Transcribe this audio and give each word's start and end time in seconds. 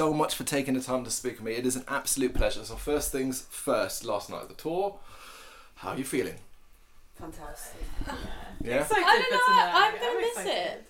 Hawxx, 0.00 0.06
thank 0.08 0.12
you 0.12 0.14
so 0.14 0.14
much 0.14 0.34
for 0.34 0.44
taking 0.44 0.74
the 0.74 0.80
time 0.80 1.04
to 1.04 1.10
speak 1.10 1.34
with 1.34 1.42
me. 1.42 1.52
It 1.52 1.66
is 1.66 1.76
an 1.76 1.84
absolute 1.88 2.34
pleasure. 2.34 2.64
So, 2.64 2.76
first 2.76 3.12
things 3.12 3.42
first, 3.50 4.04
last 4.04 4.30
night 4.30 4.42
of 4.42 4.48
the 4.48 4.54
tour, 4.54 4.98
how 5.76 5.90
are 5.90 5.98
you 5.98 6.04
feeling? 6.04 6.36
Fantastic. 7.18 7.82
Yeah? 8.62 8.80
Excited 8.80 9.04
I 9.06 9.20
don't 9.30 9.32
know. 9.32 9.70
I'm 9.74 9.94
gonna 9.98 10.20
miss 10.20 10.30
excited. 10.38 10.52
it. 10.52 10.86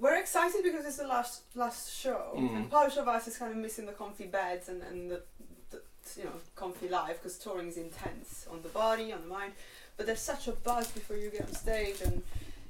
We're 0.00 0.18
excited 0.18 0.62
because 0.64 0.84
it's 0.84 0.96
the 0.96 1.06
last 1.06 1.42
last 1.54 1.92
show, 1.96 2.32
Mm. 2.36 2.56
and 2.56 2.70
part 2.70 2.96
of 2.96 3.06
us 3.06 3.28
is 3.28 3.36
kind 3.36 3.52
of 3.52 3.58
missing 3.58 3.86
the 3.86 3.92
comfy 3.92 4.26
beds 4.26 4.68
and, 4.68 4.82
and 4.82 5.10
the, 5.10 5.22
the 5.70 5.80
you 6.16 6.24
know 6.24 6.32
comfy 6.56 6.88
life 6.88 7.18
because 7.22 7.38
touring 7.38 7.68
is 7.68 7.76
intense 7.76 8.46
on 8.50 8.62
the 8.62 8.68
body, 8.70 9.12
on 9.12 9.20
the 9.22 9.28
mind. 9.28 9.52
But 9.96 10.06
there's 10.06 10.20
such 10.20 10.48
a 10.48 10.52
buzz 10.52 10.90
before 10.90 11.16
you 11.16 11.30
get 11.30 11.42
on 11.42 11.52
stage, 11.54 12.00
and 12.00 12.22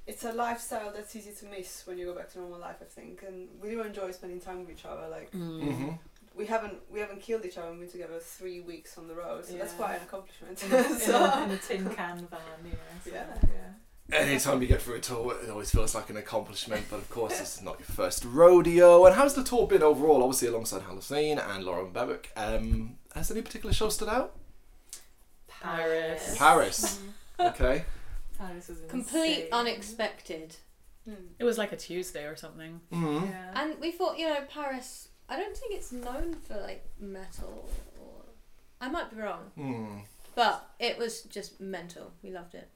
it's 0.07 0.25
a 0.25 0.33
lifestyle 0.33 0.93
that's 0.93 1.15
easy 1.17 1.33
to 1.33 1.47
miss 1.47 1.87
when 1.87 1.99
you 1.99 2.07
go 2.07 2.15
back 2.15 2.31
to 2.33 2.39
normal 2.41 2.59
life. 2.59 2.77
I 2.81 2.85
think, 2.85 3.23
and 3.27 3.49
we 3.61 3.71
do 3.71 3.83
enjoy 3.83 4.11
spending 4.11 4.41
time 4.41 4.61
with 4.61 4.71
each 4.71 4.85
other. 4.85 5.09
Like 5.09 5.31
Mm-hmm. 5.33 5.91
we 6.35 6.47
haven't 6.47 6.79
we 6.91 7.01
haven't 7.01 7.21
killed 7.21 7.45
each 7.45 7.59
other. 7.59 7.71
We've 7.71 7.81
been 7.81 7.91
together 7.91 8.19
three 8.19 8.61
weeks 8.61 8.99
on 8.99 9.07
the 9.09 9.15
road, 9.15 9.45
so 9.45 9.55
that's 9.55 9.75
quite 9.75 9.97
an 9.97 10.03
accomplishment. 10.03 10.63
In 10.65 10.73
a, 10.73 10.77
in, 10.77 10.85
a, 11.15 11.43
in 11.45 11.51
a 11.53 11.57
tin 11.59 11.91
can 11.91 12.27
van, 12.27 12.41
yeah. 12.65 12.71
So, 13.05 13.11
Yeah. 13.13 13.25
yeah. 13.43 14.19
Anytime 14.19 14.61
you 14.61 14.69
get 14.69 14.83
through 14.83 14.97
a 14.97 15.01
tour, 15.01 15.35
it 15.43 15.49
always 15.49 15.71
feels 15.71 15.95
like 15.95 16.11
an 16.11 16.19
accomplishment, 16.19 16.85
but 16.91 16.97
of 16.97 17.09
course, 17.09 17.39
this 17.39 17.57
is 17.57 17.63
not 17.63 17.79
your 17.79 17.87
first 17.87 18.25
rodeo. 18.27 19.07
And 19.07 19.15
how's 19.15 19.33
the 19.35 19.45
tour 19.45 19.67
been 19.67 19.83
overall? 19.83 20.23
Obviously, 20.23 20.49
alongside 20.49 20.83
Halocene 20.83 21.39
and 21.39 21.65
Lauren 21.65 21.93
Babic. 21.93 22.27
Um, 22.37 22.97
has 23.15 23.31
any 23.31 23.41
particular 23.41 23.73
show 23.73 23.89
stood 23.89 24.09
out? 24.11 24.35
Paris. 25.49 26.37
Paris. 26.37 27.01
Okay. 27.41 27.85
Paris 28.47 28.69
was 28.69 28.79
Complete 28.89 29.37
insane. 29.47 29.49
unexpected. 29.53 30.57
Hmm. 31.05 31.15
It 31.39 31.45
was 31.45 31.59
like 31.59 31.73
a 31.73 31.77
Tuesday 31.77 32.25
or 32.25 32.37
something. 32.37 32.81
Mm-hmm. 32.93 33.27
Yeah. 33.27 33.53
And 33.63 33.81
we 33.81 33.91
thought, 33.91 34.19
you 34.19 34.29
know, 34.29 34.41
Paris, 34.49 35.09
I 35.29 35.37
don't 35.37 35.57
think 35.57 35.75
it's 35.75 35.93
known 35.93 36.35
for 36.35 36.61
like 36.61 36.85
metal 37.01 37.69
or. 38.01 38.25
I 38.81 38.89
might 38.89 39.11
be 39.11 39.21
wrong, 39.21 39.51
Hmm. 39.57 39.99
but 40.35 40.69
it 40.79 40.99
was 40.99 41.23
just 41.23 41.61
mental. 41.61 42.13
We 42.23 42.31
loved 42.31 42.55
it. 42.55 42.69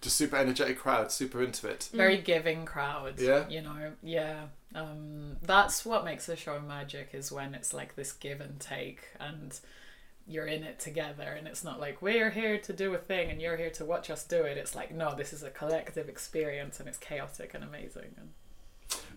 Just 0.00 0.16
super 0.16 0.36
energetic 0.36 0.78
crowd, 0.78 1.10
super 1.10 1.42
into 1.42 1.66
it. 1.66 1.88
Very 1.92 2.18
giving 2.18 2.64
crowd. 2.64 3.18
Yeah? 3.18 3.48
You 3.48 3.62
know, 3.62 3.92
yeah. 4.02 4.44
Um, 4.74 5.38
that's 5.42 5.84
what 5.84 6.04
makes 6.04 6.26
the 6.26 6.36
show 6.36 6.60
magic 6.60 7.10
is 7.14 7.32
when 7.32 7.54
it's 7.54 7.72
like 7.74 7.96
this 7.96 8.12
give 8.12 8.40
and 8.40 8.60
take 8.60 9.08
and 9.18 9.58
you're 10.28 10.46
in 10.46 10.62
it 10.62 10.78
together 10.78 11.34
and 11.36 11.48
it's 11.48 11.64
not 11.64 11.80
like 11.80 12.02
we're 12.02 12.30
here 12.30 12.58
to 12.58 12.72
do 12.72 12.94
a 12.94 12.98
thing 12.98 13.30
and 13.30 13.40
you're 13.40 13.56
here 13.56 13.70
to 13.70 13.84
watch 13.84 14.10
us 14.10 14.24
do 14.24 14.42
it. 14.42 14.58
It's 14.58 14.74
like 14.74 14.94
no, 14.94 15.14
this 15.14 15.32
is 15.32 15.42
a 15.42 15.50
collective 15.50 16.08
experience 16.08 16.78
and 16.78 16.88
it's 16.88 16.98
chaotic 16.98 17.54
and 17.54 17.64
amazing. 17.64 18.14
And 18.18 18.30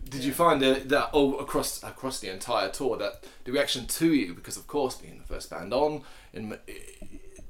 Did 0.09 0.23
you 0.23 0.34
find 0.34 0.62
that, 0.62 0.90
that 0.90 1.09
oh, 1.14 1.36
across 1.36 1.84
across 1.84 2.20
the 2.20 2.31
entire 2.31 2.70
tour 2.70 2.98
that 2.98 3.26
the 3.44 3.52
reaction 3.52 3.88
to 3.88 4.14
you, 4.14 4.34
because 4.34 4.58
of 4.58 4.68
course 4.68 4.95
being 4.95 5.20
the 5.20 5.26
first 5.26 5.50
band 5.50 5.73
on, 5.73 6.03
in, 6.34 6.53
uh, 6.53 6.58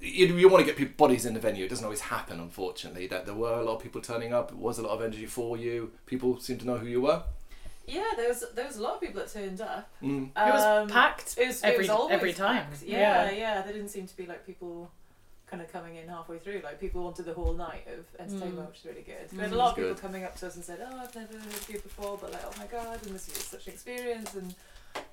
you, 0.01 0.25
you 0.35 0.49
want 0.49 0.61
to 0.61 0.65
get 0.65 0.77
people, 0.77 0.95
bodies 0.97 1.25
in 1.25 1.35
the 1.35 1.39
venue. 1.39 1.65
It 1.65 1.69
doesn't 1.69 1.85
always 1.85 2.01
happen, 2.01 2.39
unfortunately. 2.39 3.07
That 3.07 3.25
there 3.25 3.35
were 3.35 3.59
a 3.59 3.63
lot 3.63 3.75
of 3.75 3.83
people 3.83 4.01
turning 4.01 4.33
up. 4.33 4.51
It 4.51 4.57
was 4.57 4.79
a 4.79 4.81
lot 4.81 4.93
of 4.93 5.01
energy 5.01 5.27
for 5.27 5.57
you. 5.57 5.91
People 6.07 6.39
seemed 6.39 6.61
to 6.61 6.65
know 6.65 6.77
who 6.77 6.87
you 6.87 7.01
were. 7.01 7.23
Yeah, 7.87 8.09
there 8.15 8.27
was 8.29 8.43
there 8.55 8.65
was 8.67 8.77
a 8.77 8.81
lot 8.83 8.95
of 8.95 9.01
people 9.01 9.19
that 9.21 9.31
turned 9.31 9.59
up. 9.61 9.89
Mm. 10.01 10.29
it 10.29 10.53
was 10.53 10.61
Um, 10.63 10.87
packed 10.87 11.35
It 11.37 11.47
was, 11.47 11.63
every 11.63 11.75
it 11.75 11.79
was 11.79 11.89
always 11.89 12.13
every 12.15 12.33
time. 12.33 12.65
packed. 12.65 12.83
Yeah, 12.83 13.29
yeah, 13.31 13.61
There 13.61 13.73
didn't 13.73 13.89
seem 13.89 14.07
to 14.07 14.15
be 14.17 14.25
like 14.25 14.45
people 14.45 14.91
kind 15.47 15.61
of 15.61 15.69
coming 15.73 15.97
in 15.97 16.07
halfway 16.07 16.39
through. 16.39 16.61
Like 16.63 16.79
people 16.79 17.03
wanted 17.03 17.25
the 17.25 17.33
whole 17.33 17.53
night 17.53 17.85
of 17.87 18.05
entertainment, 18.19 18.59
Mm. 18.65 18.67
which 18.69 18.79
is 18.79 18.85
really 18.85 19.01
good. 19.01 19.29
We 19.33 19.39
had 19.39 19.49
Mm. 19.49 19.53
a 19.53 19.57
lot 19.57 19.69
of 19.71 19.75
people 19.75 19.93
good. 19.93 20.01
coming 20.01 20.23
up 20.23 20.35
to 20.37 20.47
us 20.47 20.55
and 20.55 20.63
said, 20.63 20.79
"Oh, 20.81 20.97
I've 20.97 21.13
never 21.15 21.33
heard 21.37 21.45
of 21.53 21.69
you 21.69 21.79
before," 21.79 22.17
but 22.21 22.31
like, 22.31 22.45
"Oh 22.45 22.53
my 22.57 22.67
god!" 22.67 23.03
and 23.05 23.13
this 23.15 23.27
is 23.27 23.43
such 23.43 23.67
an 23.67 23.73
experience. 23.73 24.33
And 24.35 24.55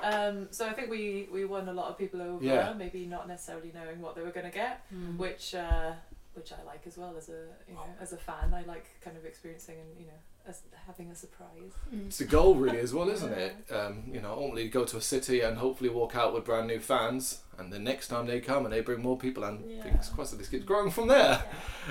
um, 0.00 0.48
so 0.52 0.66
I 0.68 0.72
think 0.74 0.90
we 0.90 1.28
we 1.32 1.44
won 1.44 1.68
a 1.68 1.72
lot 1.72 1.88
of 1.90 1.98
people 1.98 2.20
over, 2.22 2.44
Yeah. 2.44 2.72
maybe 2.74 3.06
not 3.06 3.26
necessarily 3.28 3.72
knowing 3.74 4.00
what 4.00 4.14
they 4.14 4.22
were 4.22 4.30
going 4.30 4.46
to 4.46 4.52
get, 4.64 4.82
Mm. 4.94 5.16
which. 5.16 5.54
Uh, 5.54 5.92
which 6.34 6.52
I 6.52 6.62
like 6.62 6.86
as 6.86 6.96
well 6.96 7.16
as 7.16 7.28
a 7.30 7.46
you 7.66 7.74
know 7.74 7.82
as 8.00 8.12
a 8.12 8.16
fan. 8.16 8.54
I 8.54 8.62
like 8.62 8.86
kind 9.00 9.16
of 9.16 9.24
experiencing 9.24 9.76
and 9.80 9.88
you 9.98 10.06
know 10.06 10.12
as 10.37 10.37
having 10.86 11.10
a 11.10 11.14
surprise. 11.14 11.72
It's 12.06 12.18
the 12.18 12.24
goal, 12.24 12.54
really, 12.54 12.78
as 12.78 12.92
well, 12.94 13.08
isn't 13.10 13.32
it? 13.32 13.54
Um, 13.70 14.04
you 14.12 14.20
know, 14.20 14.32
ultimately 14.32 14.68
go 14.68 14.84
to 14.84 14.96
a 14.96 15.00
city 15.00 15.40
and 15.40 15.58
hopefully 15.58 15.90
walk 15.90 16.16
out 16.16 16.32
with 16.34 16.44
brand 16.44 16.66
new 16.66 16.80
fans, 16.80 17.40
and 17.58 17.72
the 17.72 17.78
next 17.78 18.08
time 18.08 18.26
they 18.26 18.40
come 18.40 18.64
and 18.64 18.72
they 18.72 18.80
bring 18.80 19.02
more 19.02 19.18
people, 19.18 19.44
and 19.44 19.68
Yeah. 19.70 19.82
fingers 19.82 20.08
crossed 20.08 20.30
that 20.32 20.38
this 20.38 20.48
keeps 20.48 20.64
growing 20.64 20.90
from 20.90 21.08
there. 21.08 21.44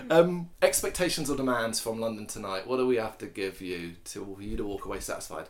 Um, 0.10 0.50
expectations 0.62 1.30
or 1.30 1.36
demands 1.38 1.80
from 1.80 2.00
London 2.00 2.28
tonight. 2.28 2.68
What 2.68 2.78
do 2.78 2.88
we 2.88 2.96
have 2.98 3.18
to 3.20 3.28
give 3.28 3.62
you 3.62 3.96
to 4.06 4.38
you 4.40 4.58
to 4.58 4.64
walk 4.66 4.86
away 4.86 5.00
satisfied? 5.00 5.50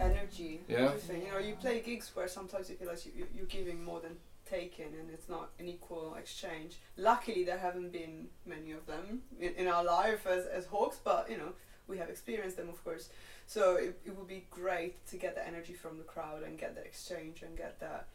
energy, 0.00 0.60
Yeah. 0.68 0.86
everything. 0.86 1.22
You 1.26 1.32
know, 1.32 1.38
you 1.38 1.54
play 1.54 1.80
gigs 1.80 2.10
where 2.14 2.28
sometimes 2.28 2.70
you 2.70 2.76
feel 2.76 2.88
like 2.88 3.04
you, 3.04 3.12
you, 3.14 3.26
you're 3.34 3.46
giving 3.46 3.84
more 3.84 4.00
than 4.00 4.16
taking 4.48 4.86
and 4.98 5.10
it's 5.12 5.28
not 5.28 5.50
an 5.58 5.68
equal 5.68 6.14
exchange. 6.14 6.76
Luckily, 6.96 7.44
there 7.44 7.58
haven't 7.58 7.92
been 7.92 8.28
many 8.46 8.72
of 8.72 8.86
them 8.86 9.22
in, 9.38 9.52
in 9.54 9.68
our 9.68 9.84
life 9.84 10.26
as, 10.26 10.46
as 10.46 10.66
Hawxx, 10.66 10.96
but 11.04 11.28
you 11.30 11.36
know, 11.36 11.52
we 11.88 11.98
have 11.98 12.08
experienced 12.08 12.56
them, 12.56 12.68
of 12.68 12.82
course. 12.84 13.08
So 13.46 13.76
it, 13.76 13.98
it 14.04 14.16
would 14.16 14.28
be 14.28 14.44
great 14.50 15.06
to 15.08 15.16
get 15.16 15.34
the 15.34 15.46
energy 15.46 15.72
from 15.72 15.98
the 15.98 16.04
crowd 16.04 16.42
and 16.42 16.58
get 16.58 16.74
that 16.74 16.84
exchange 16.84 17.42
and 17.42 17.56
get 17.56 17.78
that 17.80 18.06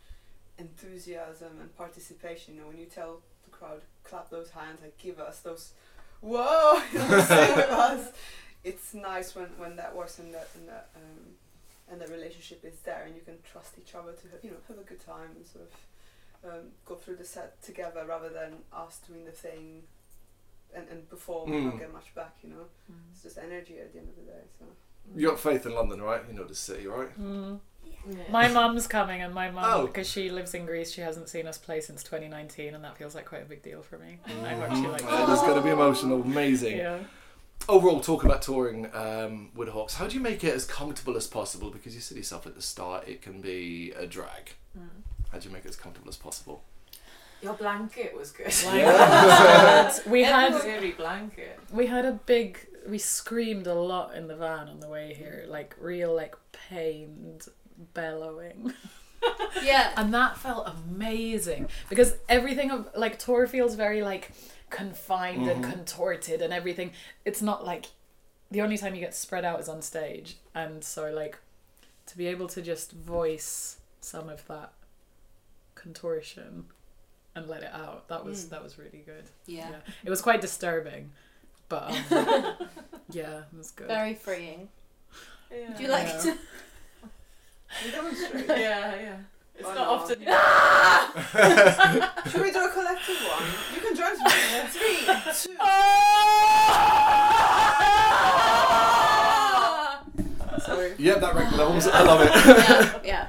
enthusiasm 0.57 1.59
and 1.59 1.75
participation. 1.77 2.55
You 2.55 2.61
know, 2.61 2.67
when 2.67 2.77
you 2.77 2.85
tell 2.85 3.21
the 3.45 3.51
crowd, 3.51 3.81
clap 4.03 4.29
those 4.29 4.49
hands, 4.51 4.79
like 4.81 4.97
give 4.97 5.19
us 5.19 5.39
those, 5.39 5.71
whoa, 6.19 6.81
you 6.93 6.99
know, 6.99 7.21
sing 7.21 7.55
with 7.55 7.69
us. 7.69 8.11
It's 8.63 8.93
nice 8.93 9.35
when, 9.35 9.47
when 9.57 9.75
that 9.77 9.95
works 9.95 10.19
and 10.19 10.33
that 10.33 10.49
and 10.55 10.67
that 10.67 10.89
um, 10.95 11.35
and 11.91 11.99
the 11.99 12.07
relationship 12.07 12.63
is 12.63 12.79
there 12.85 13.03
and 13.05 13.15
you 13.15 13.21
can 13.21 13.35
trust 13.43 13.73
each 13.77 13.93
other 13.95 14.13
to 14.13 14.27
you 14.43 14.51
know 14.51 14.57
have 14.67 14.77
a 14.77 14.83
good 14.83 15.05
time 15.05 15.29
and 15.35 15.45
sort 15.45 15.65
of 15.65 16.49
um, 16.49 16.67
go 16.85 16.95
through 16.95 17.17
the 17.17 17.25
set 17.25 17.61
together 17.61 18.05
rather 18.07 18.29
than 18.29 18.53
us 18.73 18.99
doing 19.07 19.25
the 19.25 19.31
thing 19.31 19.83
and, 20.75 20.87
and 20.89 21.09
perform 21.09 21.51
and 21.51 21.65
not 21.65 21.79
get 21.79 21.93
much 21.93 22.13
back. 22.15 22.35
You 22.43 22.49
know, 22.49 22.65
it's 23.11 23.23
just 23.23 23.37
energy 23.37 23.79
at 23.79 23.93
the 23.93 23.99
end 23.99 24.09
of 24.09 24.15
the 24.15 24.31
day. 24.31 24.41
So. 24.59 24.65
You 25.15 25.29
got 25.29 25.39
faith 25.39 25.65
in 25.65 25.73
London, 25.73 26.01
right? 26.01 26.21
You 26.29 26.37
know 26.37 26.45
the 26.45 26.55
city, 26.55 26.87
right? 26.87 27.09
Mm. 27.19 27.59
Yeah. 28.09 28.15
My 28.31 28.47
mum's 28.47 28.87
coming, 28.87 29.21
and 29.21 29.33
my 29.33 29.49
Oh. 29.49 29.51
mum, 29.51 29.85
because 29.87 30.09
she 30.09 30.29
lives 30.29 30.53
in 30.53 30.65
Greece, 30.65 30.91
she 30.91 31.01
hasn't 31.01 31.29
seen 31.29 31.45
us 31.47 31.57
play 31.57 31.81
since 31.81 32.01
2019, 32.03 32.73
and 32.73 32.83
that 32.83 32.97
feels 32.97 33.13
like 33.13 33.25
quite 33.25 33.43
a 33.43 33.45
big 33.45 33.61
deal 33.61 33.81
for 33.83 33.97
me. 33.99 34.17
I 34.25 34.53
hope 34.55 34.75
she 34.75 34.87
likes 34.87 35.03
It 35.03 35.29
is 35.33 35.41
going 35.41 35.55
to 35.55 35.61
be 35.61 35.69
emotional, 35.69 36.21
amazing. 36.21 36.77
Yeah. 36.77 36.99
Overall, 37.69 37.99
talking 37.99 38.27
about 38.27 38.41
touring 38.41 38.89
um, 38.95 39.51
with 39.53 39.69
Hawxx, 39.69 39.93
how 39.93 40.07
do 40.07 40.15
you 40.15 40.19
make 40.21 40.43
it 40.43 40.53
as 40.55 40.65
comfortable 40.65 41.15
as 41.15 41.27
possible? 41.27 41.69
Because 41.69 41.93
you 41.93 42.01
said 42.01 42.17
yourself 42.17 42.47
at 42.47 42.55
the 42.55 42.61
start, 42.61 43.07
it 43.07 43.21
can 43.21 43.39
be 43.39 43.91
a 43.95 44.07
drag. 44.07 44.53
Mm. 44.77 44.87
How 45.31 45.37
do 45.37 45.47
you 45.47 45.53
make 45.53 45.65
it 45.65 45.69
as 45.69 45.75
comfortable 45.75 46.09
as 46.09 46.17
possible? 46.17 46.63
Your 47.41 47.53
blanket 47.53 48.15
was 48.15 48.31
good. 48.31 48.53
Like, 48.65 50.05
we 50.05 50.23
had 50.23 50.53
Very 50.61 50.91
blanket. 50.91 51.59
we 51.71 51.87
had 51.87 52.05
a 52.05 52.13
big 52.13 52.59
we 52.87 52.97
screamed 52.97 53.67
a 53.67 53.73
lot 53.75 54.15
in 54.15 54.27
the 54.27 54.35
van 54.35 54.67
on 54.67 54.79
the 54.79 54.87
way 54.89 55.13
here, 55.13 55.45
like 55.47 55.75
real 55.79 56.13
like 56.15 56.35
pained 56.51 57.47
bellowing. 57.93 58.73
Yeah. 59.61 59.91
and 59.97 60.11
that 60.15 60.35
felt 60.39 60.67
amazing 60.67 61.69
because 61.89 62.15
everything 62.27 62.71
of 62.71 62.89
like 62.95 63.19
tour 63.19 63.45
feels 63.45 63.75
very 63.75 64.01
like 64.01 64.31
confined 64.71 65.47
and 65.47 65.63
Mhm. 65.63 65.71
contorted 65.71 66.41
and 66.41 66.51
everything 66.51 66.91
it's 67.23 67.39
not 67.41 67.63
like 67.63 67.85
the 68.49 68.61
only 68.61 68.79
time 68.79 68.95
you 68.95 68.99
get 68.99 69.13
spread 69.13 69.45
out 69.45 69.59
is 69.59 69.69
on 69.69 69.83
stage 69.83 70.37
and 70.55 70.83
so 70.83 71.11
like 71.11 71.37
to 72.07 72.17
be 72.17 72.25
able 72.25 72.47
to 72.47 72.63
just 72.63 72.93
voice 72.93 73.77
some 73.99 74.27
of 74.27 74.47
that 74.47 74.73
contortion 75.75 76.65
and 77.35 77.47
let 77.47 77.63
it 77.63 77.71
out 77.73 78.07
that 78.09 78.23
was 78.25 78.45
Mm. 78.45 78.49
that 78.49 78.61
was 78.63 78.77
really 78.77 79.03
good 79.05 79.23
Yeah. 79.45 79.69
it 80.03 80.09
was 80.09 80.21
quite 80.21 80.41
disturbing 80.41 81.11
but 81.69 81.91
um, 82.11 82.55
yeah 83.11 83.43
it 83.51 83.57
was 83.57 83.71
good 83.71 83.87
Very 83.87 84.13
freeing. 84.15 84.67
Yeah. 85.51 85.69
Would 85.69 85.79
you 85.79 85.87
like 85.89 86.07
Yeah. 86.07 86.19
to? 86.21 86.37
Demonstrate. 87.91 88.47
Yeah, 88.59 88.95
yeah. 88.95 89.17
It's 89.55 89.67
Oh, 89.67 89.73
not 89.73 89.77
no. 89.77 89.83
often. 89.91 90.19
Should 92.31 92.41
we 92.41 92.51
do 92.51 92.65
a 92.65 92.69
collective 92.69 93.21
one? 93.27 93.43
You 93.75 93.81
can 93.81 93.95
join 93.95 94.17
me. 94.23 94.31
Three, 94.69 95.05
two. 95.55 95.57
Sorry. 100.65 100.93
Yeah, 100.99 101.15
that 101.15 101.33
record 101.35 101.57
levels. 101.57 101.87
I 101.87 102.03
love 102.03 102.21
it. 102.21 102.29
yeah. 103.03 103.03
Yeah. 103.03 103.27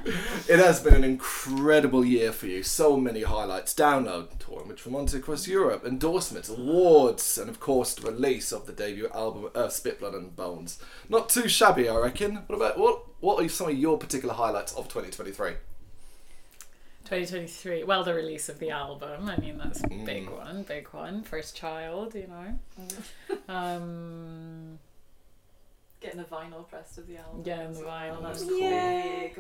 It 0.53 0.59
has 0.59 0.81
been 0.81 0.93
an 0.93 1.03
incredible 1.03 2.05
year 2.05 2.31
for 2.31 2.47
you. 2.47 2.63
So 2.63 2.99
many 2.99 3.23
highlights. 3.23 3.73
Download, 3.73 4.39
touring 4.39 4.69
with 4.69 4.77
Tremonti 4.85 5.15
across 5.15 5.49
Europe, 5.49 5.87
endorsements, 5.87 6.51
awards, 6.51 7.39
and 7.39 7.49
of 7.49 7.59
course 7.59 7.95
the 7.95 8.11
release 8.11 8.53
of 8.53 8.67
the 8.67 8.73
debut 8.75 9.09
album 9.15 9.49
Earth, 9.55 9.73
Spit, 9.73 9.99
Blood 10.01 10.13
and 10.13 10.37
Bones. 10.37 10.79
Not 11.09 11.31
too 11.31 11.49
shabby, 11.49 11.89
I 11.89 11.97
reckon. 11.97 12.37
What 12.49 12.57
about 12.57 12.79
what? 12.79 13.03
What 13.21 13.43
are 13.43 13.49
some 13.49 13.71
of 13.71 13.79
your 13.79 13.97
particular 13.97 14.35
highlights 14.35 14.75
of 14.75 14.89
2023? 14.89 15.53
2023 17.05 17.85
well 17.85 18.05
the 18.05 18.15
release 18.15 18.49
of 18.49 18.59
the 18.59 18.71
album 18.71 19.29
i 19.29 19.37
mean 19.37 19.59
that's 19.59 19.83
a 19.83 19.89
big 19.89 20.27
Mm. 20.27 20.37
one 20.39 20.63
big 20.63 20.87
one 20.93 21.23
first 21.25 21.55
child 21.55 22.15
you 22.15 22.27
know 22.29 23.37
um 23.53 24.79
getting 26.01 26.21
a 26.21 26.25
vinyl 26.25 26.67
pressed 26.69 26.99
of 26.99 27.07
the 27.07 27.17
album. 27.17 27.43
Getting 27.45 27.75
the 27.75 27.81
vinyl, 27.83 28.23
That's 28.23 28.41
that's 28.41 28.51
cool. 28.51 28.59
Yeah. 28.59 28.92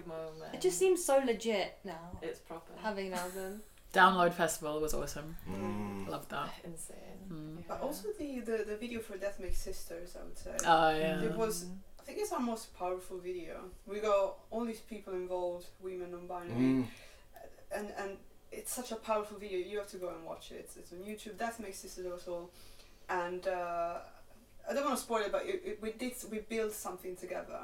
Big 0.03 0.07
moment. 0.09 0.55
It 0.55 0.61
just 0.61 0.79
seems 0.79 1.05
so 1.05 1.19
legit 1.25 1.79
now. 1.85 2.19
It's 2.23 2.39
proper. 2.41 2.73
Having 2.83 3.09
an 3.09 3.15
album. 3.15 3.63
Download 3.93 4.33
Festival 4.33 4.81
was 4.81 4.95
awesome. 4.95 5.37
Mm. 5.51 6.09
Loved 6.09 6.31
that. 6.31 6.49
insane. 6.65 6.97
Mm. 7.31 7.57
Yeah. 7.59 7.65
But 7.69 7.81
also 7.83 8.09
the, 8.19 8.41
the, 8.41 8.65
the 8.67 8.77
video 8.77 9.01
for 9.01 9.17
Death 9.17 9.39
Makes 9.41 9.59
Sisters, 9.59 10.17
I 10.21 10.25
would 10.25 10.39
say. 10.39 10.51
Oh 10.67 10.91
yeah. 10.91 11.23
It 11.23 11.37
was- 11.37 11.67
I 12.01 12.05
think 12.05 12.19
it's 12.19 12.33
our 12.33 12.41
most 12.41 12.77
powerful 12.77 13.19
video. 13.19 13.61
We 13.87 14.01
got 14.01 14.35
all 14.51 14.65
these 14.65 14.81
people 14.81 15.13
involved, 15.13 15.67
women, 15.81 16.11
non-binary, 16.11 16.51
Mm. 16.51 16.87
and 17.73 17.93
and 17.97 18.11
it's 18.51 18.73
such 18.73 18.91
a 18.91 18.97
powerful 18.97 19.39
video. 19.39 19.59
You 19.61 19.79
have 19.79 19.89
to 19.93 19.99
go 19.99 20.09
and 20.09 20.25
watch 20.27 20.51
it. 20.51 20.57
It's, 20.65 20.77
it's 20.77 20.93
on 20.93 20.99
YouTube. 20.99 21.39
Death 21.39 21.61
Makes 21.61 21.79
Sisters 21.79 22.07
also, 22.07 22.51
and 23.09 23.47
uh, 23.47 23.99
I 24.69 24.73
don't 24.75 24.85
want 24.85 24.97
to 24.97 25.03
spoil 25.03 25.23
it, 25.23 25.31
but 25.31 25.47
it, 25.47 25.63
it, 25.65 25.79
we 25.83 25.93
did 25.93 26.13
we 26.31 26.41
built 26.41 26.73
something 26.73 27.15
together, 27.15 27.61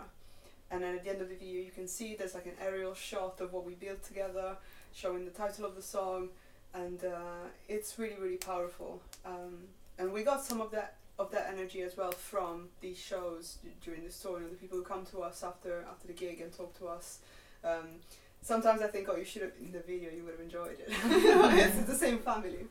and 0.70 0.82
then 0.82 0.94
at 0.96 1.04
the 1.04 1.10
end 1.10 1.22
of 1.22 1.28
the 1.28 1.34
video 1.34 1.62
you 1.62 1.70
can 1.70 1.88
see 1.88 2.14
there's 2.14 2.34
like 2.34 2.46
an 2.46 2.56
aerial 2.62 2.94
shot 2.94 3.40
of 3.40 3.52
what 3.52 3.64
we 3.64 3.74
built 3.74 4.02
together, 4.02 4.56
showing 4.92 5.24
the 5.24 5.30
title 5.30 5.64
of 5.64 5.74
the 5.74 5.82
song, 5.82 6.28
and 6.74 7.04
uh, 7.04 7.48
it's 7.68 7.98
really 7.98 8.16
really 8.20 8.36
powerful. 8.36 9.00
Um, 9.24 9.68
and 9.98 10.12
we 10.12 10.22
got 10.22 10.44
some 10.44 10.60
of 10.60 10.70
that 10.70 10.96
of 11.18 11.30
that 11.32 11.50
energy 11.52 11.82
as 11.82 11.96
well 11.96 12.12
from 12.12 12.68
these 12.80 12.98
shows 12.98 13.58
during 13.84 14.04
the 14.04 14.10
tour. 14.10 14.38
You 14.38 14.44
know, 14.44 14.50
the 14.50 14.56
people 14.56 14.78
who 14.78 14.84
come 14.84 15.04
to 15.06 15.20
us 15.22 15.42
after 15.42 15.84
after 15.90 16.06
the 16.06 16.12
gig 16.12 16.40
and 16.40 16.52
talk 16.52 16.78
to 16.78 16.86
us. 16.86 17.18
Um, 17.64 18.00
sometimes 18.40 18.82
I 18.82 18.86
think, 18.86 19.08
oh, 19.08 19.16
you 19.16 19.24
should 19.24 19.42
have 19.42 19.52
in 19.60 19.72
the 19.72 19.80
video. 19.80 20.10
You 20.14 20.24
would 20.24 20.32
have 20.32 20.40
enjoyed 20.40 20.78
it. 20.78 20.88
it's 20.88 21.86
the 21.86 21.94
same 21.94 22.18
family. 22.18 22.66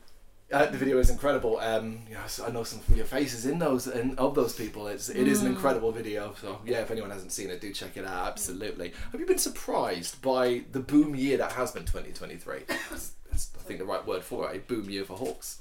Uh, 0.50 0.64
the 0.66 0.78
video 0.78 0.98
is 0.98 1.10
incredible. 1.10 1.58
Um, 1.58 2.00
you 2.08 2.14
know, 2.14 2.20
so 2.26 2.46
I 2.46 2.50
know 2.50 2.64
some 2.64 2.78
familiar 2.80 3.04
faces 3.04 3.44
in 3.44 3.58
those 3.58 3.86
in, 3.86 4.16
of 4.16 4.34
those 4.34 4.54
people. 4.54 4.86
It's 4.88 5.10
it 5.10 5.28
is 5.28 5.42
an 5.42 5.48
Mm. 5.48 5.56
incredible 5.56 5.92
video. 5.92 6.34
So 6.40 6.58
yeah, 6.64 6.78
if 6.80 6.90
anyone 6.90 7.10
hasn't 7.10 7.32
seen 7.32 7.50
it, 7.50 7.60
do 7.60 7.70
check 7.72 7.98
it 7.98 8.06
out. 8.06 8.28
Absolutely. 8.28 8.92
Have 9.12 9.20
you 9.20 9.26
been 9.26 9.36
surprised 9.38 10.22
by 10.22 10.62
the 10.72 10.80
boom 10.80 11.14
year 11.14 11.36
that 11.36 11.52
has 11.52 11.72
been 11.72 11.84
2023? 11.84 12.60
That's, 12.68 13.12
that's 13.30 13.50
I 13.58 13.62
think 13.62 13.78
the 13.78 13.84
right 13.84 14.06
word 14.06 14.24
for 14.24 14.50
it. 14.50 14.56
A 14.56 14.60
boom 14.60 14.88
year 14.88 15.04
for 15.04 15.18
Hawxx. 15.18 15.56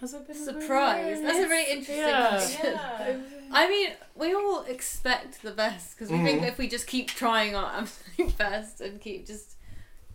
Has 0.00 0.12
it 0.14 0.26
been 0.26 0.36
a 0.36 0.38
Surprise. 0.38 1.16
boom? 1.18 1.26
That's 1.26 1.38
a 1.44 1.48
very 1.48 1.64
interesting 1.70 1.96
Yeah. 1.98 2.28
question. 2.30 2.72
Yeah. 2.72 3.16
I 3.52 3.68
mean, 3.68 3.90
we 4.14 4.32
all 4.34 4.62
expect 4.62 5.42
the 5.42 5.52
best 5.52 5.94
because 5.96 6.10
we 6.10 6.18
think 6.22 6.42
Mhm. 6.42 6.48
if 6.48 6.56
we 6.58 6.66
just 6.68 6.86
keep 6.86 7.08
trying 7.08 7.54
our 7.54 7.70
absolute 7.80 8.36
best 8.38 8.80
and 8.80 9.00
keep 9.00 9.26
just 9.26 9.56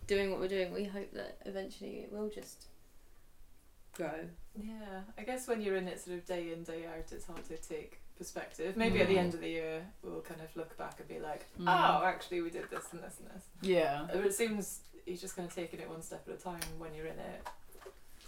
doing 0.08 0.30
what 0.32 0.40
we're 0.40 0.48
doing, 0.48 0.72
we 0.72 0.84
hope 0.84 1.12
that 1.14 1.38
eventually 1.46 2.00
it 2.00 2.12
will 2.12 2.28
just 2.28 2.66
grow. 3.94 4.10
Yeah, 4.60 5.00
I 5.18 5.22
guess 5.22 5.48
when 5.48 5.60
you're 5.62 5.76
in 5.76 5.88
it 5.88 6.00
sort 6.00 6.18
of 6.18 6.26
day 6.26 6.52
in, 6.52 6.62
day 6.64 6.84
out, 6.86 7.10
it's 7.10 7.26
hard 7.26 7.44
to 7.46 7.56
take 7.56 8.00
perspective. 8.18 8.76
Maybe 8.76 9.00
at 9.00 9.08
the 9.08 9.14
Mm. 9.14 9.18
end 9.18 9.34
of 9.34 9.40
the 9.40 9.48
year, 9.48 9.86
we'll 10.02 10.20
kind 10.20 10.40
of 10.40 10.54
look 10.56 10.76
back 10.76 10.98
and 11.00 11.08
be 11.08 11.18
like, 11.18 11.46
Mm. 11.58 11.64
oh, 11.68 12.04
actually, 12.04 12.40
we 12.42 12.50
did 12.50 12.68
this 12.70 12.92
and 12.92 13.02
this 13.02 13.18
and 13.18 13.28
this. 13.30 13.44
Yeah. 13.62 14.06
But 14.12 14.24
it 14.26 14.34
seems 14.34 14.80
you're 15.06 15.16
just 15.16 15.34
kind 15.36 15.48
of 15.48 15.54
taking 15.54 15.80
it 15.80 15.88
one 15.88 16.02
step 16.02 16.26
at 16.28 16.34
a 16.34 16.36
time 16.38 16.60
when 16.78 16.94
you're 16.94 17.06
in 17.06 17.18
it. 17.18 17.48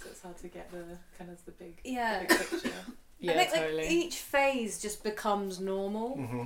So 0.02 0.08
it's 0.10 0.22
hard 0.22 0.36
to 0.38 0.48
get 0.48 0.70
the 0.72 0.98
kind 1.16 1.30
of 1.30 1.44
the 1.44 1.52
big, 1.52 1.82
the 1.82 1.90
Yeah. 1.90 2.20
big 2.20 2.28
picture. 2.30 2.70
Yeah, 3.20 3.32
I 3.32 3.36
think 3.36 3.50
totally. 3.54 3.82
like 3.84 3.90
each 3.90 4.16
phase 4.16 4.82
just 4.82 5.02
becomes 5.02 5.58
normal. 5.60 6.16
Mm-hmm. 6.16 6.42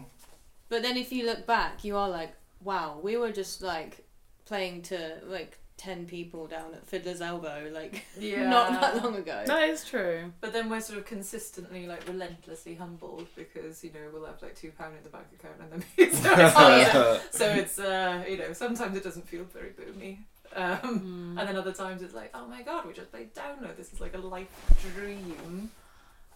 But 0.68 0.82
then 0.82 0.96
if 0.96 1.10
you 1.10 1.24
look 1.26 1.44
back, 1.46 1.82
you 1.82 1.96
are 1.96 2.08
like, 2.08 2.34
wow, 2.62 3.00
we 3.02 3.16
were 3.16 3.32
just 3.32 3.62
like 3.62 4.06
playing 4.44 4.82
to 4.82 5.18
like 5.24 5.58
10 5.78 6.04
people 6.06 6.46
down 6.46 6.74
at 6.74 6.86
Fiddler's 6.86 7.20
Elbow, 7.22 7.70
like 7.72 8.04
Yeah. 8.18 8.50
not 8.50 8.80
that 8.80 9.02
long 9.02 9.16
ago. 9.16 9.44
that 9.46 9.68
is 9.70 9.84
true. 9.84 10.32
But 10.42 10.52
then 10.52 10.68
we're 10.68 10.80
sort 10.80 10.98
of 10.98 11.06
consistently, 11.06 11.86
like, 11.86 12.06
relentlessly 12.06 12.74
humbled 12.74 13.28
because, 13.34 13.82
you 13.82 13.90
know, 13.92 14.00
we'll 14.12 14.26
have 14.26 14.42
like 14.42 14.54
two 14.56 14.72
pound 14.72 14.96
in 14.96 15.02
the 15.04 15.08
bank 15.08 15.26
account 15.38 15.54
and 15.60 15.70
then 15.72 15.80
so 15.80 15.86
it's, 15.98 16.20
Oh, 16.26 16.76
yeah. 16.76 17.18
so 17.30 17.46
it's 17.48 17.78
uh, 17.78 18.24
you 18.28 18.36
know, 18.36 18.52
sometimes 18.52 18.96
it 18.96 19.04
doesn't 19.04 19.26
feel 19.26 19.44
very 19.44 19.70
boomy. 19.70 20.18
Um, 20.54 20.78
Mm. 20.78 21.38
And 21.38 21.48
then 21.48 21.56
other 21.56 21.72
times 21.72 22.02
it's 22.02 22.14
like, 22.14 22.30
oh 22.34 22.46
my 22.48 22.62
god, 22.62 22.86
we 22.86 22.92
just 22.92 23.10
played 23.10 23.34
download. 23.34 23.76
This 23.76 23.92
is 23.92 24.00
like 24.00 24.14
a 24.14 24.18
life 24.18 24.48
dream. 24.96 25.70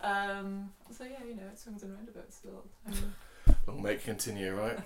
Um, 0.03 0.71
so 0.91 1.05
yeah, 1.05 1.25
you 1.27 1.35
know, 1.35 1.43
it 1.53 1.59
swings 1.59 1.83
and 1.83 1.93
roundabouts 1.95 2.37
still. 2.37 2.65
Um, 2.87 3.15
Long 3.67 3.83
may 3.83 3.93
it 3.95 4.05
continue, 4.05 4.55
right? 4.55 4.79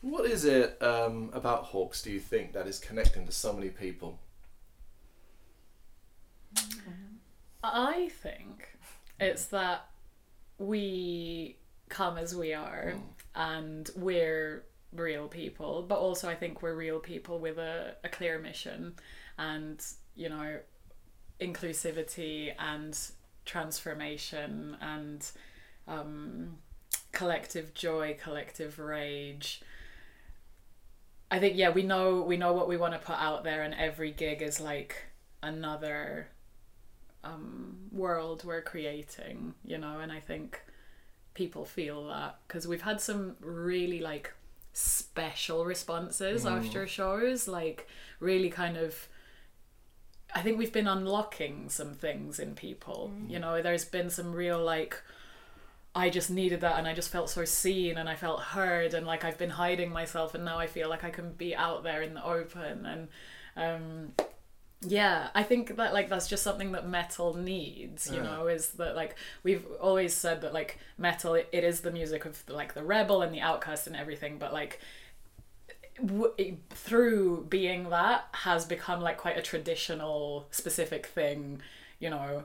What 0.00 0.26
is 0.26 0.44
it 0.44 0.80
um, 0.82 1.30
about 1.32 1.72
Hawxx? 1.72 2.02
Do 2.02 2.10
you 2.10 2.20
think 2.20 2.52
that 2.52 2.66
is 2.66 2.78
connecting 2.78 3.26
to 3.26 3.32
so 3.32 3.52
many 3.52 3.68
people? 3.68 4.18
I 7.62 8.08
think 8.22 8.68
it's 9.18 9.46
that 9.46 9.88
we 10.58 11.56
come 11.88 12.18
as 12.18 12.34
we 12.34 12.52
are 12.52 12.94
Mm. 12.94 13.02
and 13.34 13.90
we're 13.96 14.64
real 14.92 15.28
people, 15.28 15.82
but 15.82 15.98
also 15.98 16.28
I 16.28 16.34
think 16.34 16.62
we're 16.62 16.74
real 16.74 16.98
people 17.00 17.38
with 17.38 17.58
a, 17.58 17.96
a 18.04 18.08
clear 18.08 18.38
mission 18.38 18.94
and, 19.36 19.84
you 20.14 20.28
know, 20.28 20.58
inclusivity 21.40 22.52
and 22.58 22.98
transformation 23.44 24.76
and 24.80 25.30
um, 25.86 26.58
collective 27.12 27.74
joy, 27.74 28.16
collective 28.22 28.78
rage. 28.78 29.60
I 31.30 31.38
think 31.38 31.56
yeah, 31.56 31.70
we 31.70 31.82
know 31.82 32.22
we 32.22 32.36
know 32.36 32.52
what 32.52 32.68
we 32.68 32.76
want 32.76 32.94
to 32.94 32.98
put 32.98 33.16
out 33.18 33.44
there, 33.44 33.62
and 33.62 33.74
every 33.74 34.10
gig 34.12 34.40
is 34.42 34.60
like 34.60 35.04
another 35.42 36.28
um, 37.22 37.76
world 37.92 38.44
we're 38.44 38.62
creating, 38.62 39.54
you 39.64 39.78
know. 39.78 40.00
And 40.00 40.10
I 40.10 40.20
think 40.20 40.62
people 41.34 41.64
feel 41.64 42.06
that 42.08 42.38
because 42.46 42.66
we've 42.66 42.82
had 42.82 43.00
some 43.00 43.36
really 43.40 44.00
like 44.00 44.32
special 44.72 45.64
responses 45.64 46.44
Mm. 46.44 46.58
after 46.58 46.86
shows, 46.86 47.46
like 47.48 47.86
really 48.20 48.50
kind 48.50 48.76
of. 48.76 49.08
I 50.34 50.42
think 50.42 50.58
we've 50.58 50.72
been 50.72 50.86
unlocking 50.88 51.68
some 51.70 51.94
things 51.94 52.38
in 52.38 52.54
people. 52.54 53.10
You 53.28 53.38
know, 53.38 53.62
there's 53.62 53.84
been 53.84 54.08
some 54.10 54.32
real 54.32 54.62
like. 54.62 55.02
I 55.94 56.10
just 56.10 56.30
needed 56.30 56.60
that 56.60 56.78
and 56.78 56.86
I 56.86 56.94
just 56.94 57.10
felt 57.10 57.30
so 57.30 57.44
seen 57.44 57.98
and 57.98 58.08
I 58.08 58.14
felt 58.14 58.40
heard 58.40 58.94
and 58.94 59.06
like 59.06 59.24
I've 59.24 59.38
been 59.38 59.50
hiding 59.50 59.90
myself 59.90 60.34
and 60.34 60.44
now 60.44 60.58
I 60.58 60.66
feel 60.66 60.88
like 60.88 61.02
I 61.04 61.10
can 61.10 61.32
be 61.32 61.56
out 61.56 61.82
there 61.82 62.02
in 62.02 62.14
the 62.14 62.24
open 62.24 62.86
and 62.86 63.08
um 63.56 64.12
yeah 64.86 65.30
I 65.34 65.42
think 65.42 65.74
that 65.76 65.92
like 65.92 66.08
that's 66.08 66.28
just 66.28 66.44
something 66.44 66.70
that 66.72 66.88
metal 66.88 67.34
needs 67.34 68.08
you 68.08 68.18
Yeah. 68.18 68.22
know 68.22 68.46
is 68.46 68.70
that 68.72 68.94
like 68.94 69.16
we've 69.42 69.66
always 69.80 70.14
said 70.14 70.42
that 70.42 70.54
like 70.54 70.78
metal 70.98 71.34
it, 71.34 71.48
it 71.50 71.64
is 71.64 71.80
the 71.80 71.90
music 71.90 72.24
of 72.26 72.44
like 72.48 72.74
the 72.74 72.84
rebel 72.84 73.22
and 73.22 73.34
the 73.34 73.40
outcast 73.40 73.88
and 73.88 73.96
everything 73.96 74.38
but 74.38 74.52
like 74.52 74.78
w- 76.00 76.32
it- 76.38 76.58
through 76.70 77.46
being 77.48 77.90
that 77.90 78.26
has 78.32 78.64
become 78.64 79.00
like 79.00 79.16
quite 79.16 79.36
a 79.36 79.42
traditional 79.42 80.46
specific 80.52 81.06
thing 81.06 81.60
you 81.98 82.08
know 82.10 82.44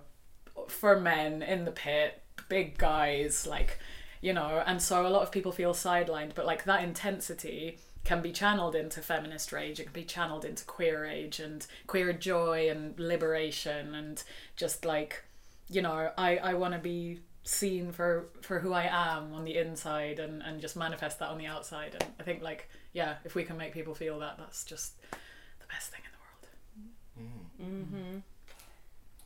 for 0.68 1.00
men 1.00 1.44
in 1.44 1.66
the 1.66 1.72
pit 1.72 2.23
big 2.54 2.78
guys 2.78 3.48
like 3.48 3.80
you 4.22 4.32
know 4.32 4.62
and 4.68 4.80
so 4.80 5.08
a 5.08 5.10
lot 5.10 5.24
of 5.24 5.32
people 5.32 5.52
feel 5.52 5.74
sidelined 5.74 6.36
but 6.36 6.46
like 6.46 6.66
that 6.66 6.84
intensity 6.84 7.80
can 8.04 8.22
be 8.22 8.32
channeled 8.32 8.76
into 8.76 9.02
feminist 9.02 9.52
rage 9.52 9.80
it 9.80 9.86
can 9.86 9.94
be 9.94 10.04
channeled 10.04 10.46
into 10.46 10.64
queer 10.66 11.02
rage 11.02 11.40
and 11.40 11.66
queer 11.88 12.14
joy 12.14 12.70
and 12.70 13.00
liberation 13.00 13.96
and 13.96 14.22
just 14.56 14.86
like 14.86 15.24
you 15.68 15.82
know 15.82 16.12
i 16.16 16.38
i 16.38 16.54
want 16.54 16.76
to 16.76 16.80
be 16.80 17.20
seen 17.44 17.92
for 17.92 18.30
for 18.42 18.60
who 18.60 18.72
i 18.72 18.84
am 18.84 19.34
on 19.34 19.44
the 19.46 19.58
inside 19.58 20.20
and 20.20 20.44
and 20.44 20.62
just 20.62 20.76
manifest 20.76 21.18
that 21.18 21.30
on 21.30 21.40
the 21.40 21.48
outside 21.48 21.96
and 22.00 22.06
i 22.20 22.24
think 22.24 22.44
like 22.44 22.70
yeah 22.92 23.16
if 23.26 23.34
we 23.34 23.44
can 23.44 23.58
make 23.58 23.74
people 23.74 23.96
feel 23.96 24.20
that 24.20 24.38
that's 24.38 24.64
just 24.64 25.02
the 25.10 25.66
best 25.74 25.90
thing 25.90 26.02
in 26.06 26.12
the 26.12 26.20
world 26.20 27.34
Mm-hmm. 27.60 28.20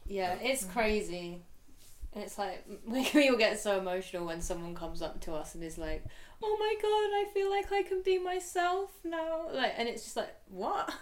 Yeah, 0.08 0.36
it's 0.42 0.64
crazy. 0.64 1.42
It's 2.22 2.38
like 2.38 2.66
we, 2.86 3.10
we 3.14 3.30
all 3.30 3.38
get 3.38 3.60
so 3.60 3.78
emotional 3.80 4.26
when 4.26 4.42
someone 4.42 4.76
comes 4.76 5.02
up 5.02 5.20
to 5.22 5.34
us 5.34 5.56
and 5.56 5.64
is 5.64 5.78
like, 5.78 6.06
"Oh 6.42 6.58
my 6.60 6.76
god, 6.82 6.90
I 6.90 7.26
feel 7.34 7.50
like 7.50 7.72
I 7.72 7.84
can 7.84 8.02
be 8.04 8.18
myself 8.20 8.92
now." 9.04 9.50
Like, 9.54 9.74
and 9.78 9.88
it's 9.88 10.04
just 10.04 10.18
like, 10.18 10.36
what? 10.50 10.94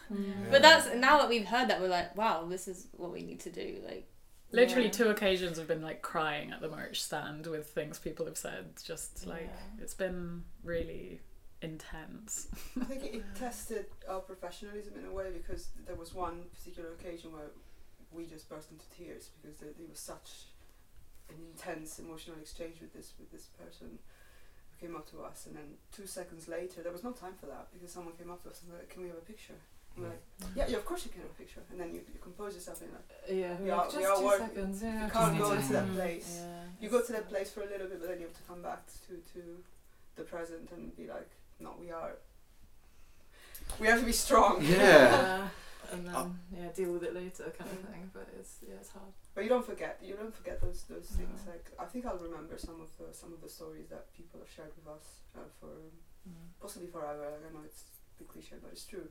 But 0.51 0.62
that's 0.62 0.93
now 0.95 1.19
that 1.19 1.29
we've 1.29 1.45
heard 1.45 1.69
that, 1.69 1.81
we're 1.81 1.88
like, 1.88 2.15
wow, 2.17 2.45
this 2.48 2.67
is 2.67 2.88
what 2.93 3.12
we 3.12 3.22
need 3.24 3.39
to 3.41 3.50
do. 3.50 3.77
Like, 3.86 4.07
Literally 4.51 4.86
yeah. 4.86 4.91
two 4.91 5.10
occasions 5.10 5.57
have 5.57 5.67
been 5.67 5.81
like 5.81 6.01
crying 6.01 6.51
at 6.51 6.62
the 6.62 6.69
merch 6.69 7.01
stand 7.01 7.48
with 7.48 7.67
things 7.72 8.00
people 8.00 8.25
have 8.25 8.38
said. 8.38 8.65
Just 8.84 9.25
like 9.27 9.50
Yeah. 9.51 9.84
it's 9.84 9.93
been 9.95 10.43
really 10.63 11.19
intense. 11.62 12.48
I 12.79 12.86
think 12.86 13.03
it 13.03 13.24
tested 13.36 13.86
our 14.07 14.19
professionalism 14.19 14.93
in 15.00 15.05
a 15.05 15.12
way 15.12 15.31
because 15.34 15.69
there 15.88 15.95
was 15.95 16.13
one 16.13 16.43
particular 16.57 16.93
occasion 16.93 17.31
where 17.31 17.51
we 18.12 18.25
just 18.25 18.48
burst 18.48 18.72
into 18.72 18.86
tears 18.95 19.29
because 19.41 19.57
there, 19.60 19.72
there 19.77 19.88
was 19.89 20.00
such 20.00 20.45
an 21.29 21.36
intense 21.51 22.00
emotional 22.00 22.38
exchange 22.39 22.75
with 22.82 22.94
this 22.94 23.13
with 23.20 23.32
this 23.32 23.46
person 23.62 23.98
who 24.70 24.88
came 24.88 24.96
up 24.96 25.10
to 25.12 25.22
us 25.24 25.46
and 25.48 25.55
then 25.55 25.63
two 25.91 26.05
seconds 26.05 26.48
later 26.48 26.82
there 26.84 26.91
was 26.91 27.03
no 27.03 27.12
time 27.12 27.34
for 27.39 27.48
that 27.48 27.67
because 27.74 27.91
someone 27.91 28.13
came 28.15 28.29
up 28.29 28.41
to 28.44 28.50
us 28.50 28.62
and 28.62 28.72
said 28.72 28.89
can 28.89 29.01
we 29.01 29.08
have 29.08 29.17
a 29.17 29.22
picture 29.34 29.60
I'm 29.98 30.03
like, 30.03 30.22
yeah, 30.58 30.65
yeah, 30.67 30.75
of 30.75 30.86
course 30.86 31.05
you 31.05 31.12
can 31.12 31.22
have 31.22 31.32
a 31.32 31.34
picture, 31.36 31.62
and 31.72 31.79
then 31.79 31.88
you, 31.96 32.01
you 32.13 32.20
compose 32.22 32.53
yourself 32.53 32.82
and 32.82 32.91
like 32.91 33.10
uh, 33.15 33.34
Yeah, 33.34 33.55
We 33.58 33.63
we 33.63 33.72
are- 33.72 33.86
are, 33.86 33.98
we 33.98 34.03
are 34.03 34.17
two 34.17 34.25
work- 34.25 34.39
seconds. 34.41 34.84
Yeah, 34.84 35.05
you 35.05 35.10
can't 35.10 35.38
go 35.39 35.55
to- 35.55 35.62
to 35.67 35.72
that 35.74 35.94
place. 35.96 36.29
Yeah, 36.41 36.63
You 36.82 36.89
go 36.89 37.01
to 37.01 37.12
that 37.13 37.29
place 37.29 37.50
for 37.51 37.62
a 37.62 37.65
little 37.65 37.88
bit, 37.88 38.01
but 38.01 38.10
then 38.10 38.20
you 38.20 38.25
have 38.27 38.36
to 38.36 38.44
come 38.44 38.62
back 38.62 38.82
to 39.08 39.13
to 39.34 39.41
the 40.17 40.24
present 40.24 40.70
and 40.74 40.94
be 40.98 41.08
like, 41.08 41.29
no, 41.62 41.75
we 41.79 41.91
are. 41.91 42.12
We 43.79 43.88
have 43.88 44.01
to 44.01 44.05
be 44.05 44.12
strong. 44.12 44.62
Yeah. 44.62 45.48
and 45.92 46.08
then 46.08 46.39
yeah, 46.56 46.70
deal 46.75 46.92
with 46.94 47.04
it 47.04 47.13
later, 47.15 47.51
kind 47.58 47.72
of 47.72 47.80
thing. 47.89 48.10
But 48.13 48.27
it's 48.39 48.58
yeah, 48.68 48.75
it's 48.80 48.89
hard. 48.89 49.13
But 49.34 49.44
you 49.44 49.50
don't 49.50 49.65
forget. 49.65 50.00
You 50.01 50.15
don't 50.15 50.36
forget 50.36 50.62
those 50.62 50.84
those 50.84 51.08
things. 51.08 51.42
Like 51.48 51.65
I 51.80 51.86
think 51.86 52.06
I'll 52.06 52.18
remember 52.18 52.58
some 52.58 52.80
of 52.82 52.89
the 52.98 53.13
some 53.13 53.34
of 53.34 53.42
the 53.42 53.50
stories 53.50 53.88
that 53.89 54.12
people 54.15 54.39
have 54.39 54.50
shared 54.50 54.72
with 54.77 54.88
us 54.96 55.06
uh, 55.36 55.39
for 55.60 55.70
Mm. 56.27 56.34
possibly 56.60 56.88
forever. 56.88 57.22
Like, 57.22 57.51
I 57.51 57.54
know 57.54 57.62
it's 57.65 57.84
a 58.15 58.18
bit 58.24 58.27
cliche, 58.27 58.56
but 58.62 58.72
it's 58.72 58.86
true. 58.86 59.08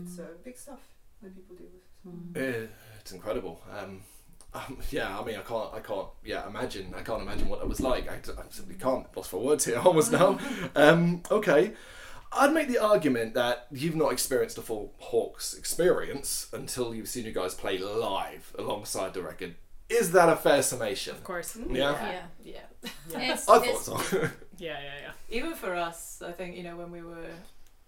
It's 0.00 0.18
uh, 0.18 0.28
big 0.44 0.56
stuff 0.56 0.78
that 1.22 1.34
people 1.34 1.56
deal 1.56 1.66
with. 1.72 1.82
So. 2.04 2.10
Mm. 2.10 2.64
Eh, 2.64 2.66
it's 3.00 3.12
incredible. 3.12 3.60
Um, 3.76 4.00
um, 4.54 4.78
yeah, 4.90 5.18
I 5.18 5.24
mean, 5.24 5.36
I 5.36 5.42
can't, 5.42 5.74
I 5.74 5.80
can't, 5.80 6.06
yeah, 6.24 6.46
imagine. 6.46 6.94
I 6.96 7.02
can't 7.02 7.22
imagine 7.22 7.48
what 7.48 7.60
it 7.62 7.68
was 7.68 7.80
like. 7.80 8.08
I, 8.08 8.14
I 8.14 8.44
simply 8.50 8.76
can't. 8.76 9.06
Lost 9.16 9.30
for 9.30 9.42
words 9.42 9.64
here, 9.64 9.78
almost 9.84 10.12
now. 10.12 10.38
Um, 10.76 11.22
okay, 11.30 11.72
I'd 12.34 12.52
make 12.52 12.68
the 12.68 12.78
argument 12.78 13.34
that 13.34 13.66
you've 13.70 13.96
not 13.96 14.12
experienced 14.12 14.58
a 14.58 14.62
full 14.62 14.94
Hawxx 15.02 15.56
experience 15.58 16.48
until 16.52 16.94
you've 16.94 17.08
seen 17.08 17.24
you 17.26 17.32
guys 17.32 17.54
play 17.54 17.78
live 17.78 18.54
alongside 18.58 19.14
the 19.14 19.22
record. 19.22 19.56
Is 19.88 20.12
that 20.12 20.28
a 20.28 20.36
fair 20.36 20.62
summation? 20.62 21.14
Of 21.16 21.24
course. 21.24 21.56
Yeah. 21.68 21.92
Yeah. 21.92 22.22
Yeah. 22.42 22.60
Yeah. 23.10 23.32
It's, 23.34 23.48
I 23.48 23.58
thought 23.58 23.82
so. 24.04 24.18
Yeah, 24.58 24.78
yeah, 24.80 24.94
yeah. 25.02 25.12
Even 25.28 25.54
for 25.54 25.74
us, 25.74 26.22
I 26.24 26.30
think 26.32 26.56
you 26.56 26.62
know 26.62 26.76
when 26.76 26.90
we 26.92 27.02
were 27.02 27.26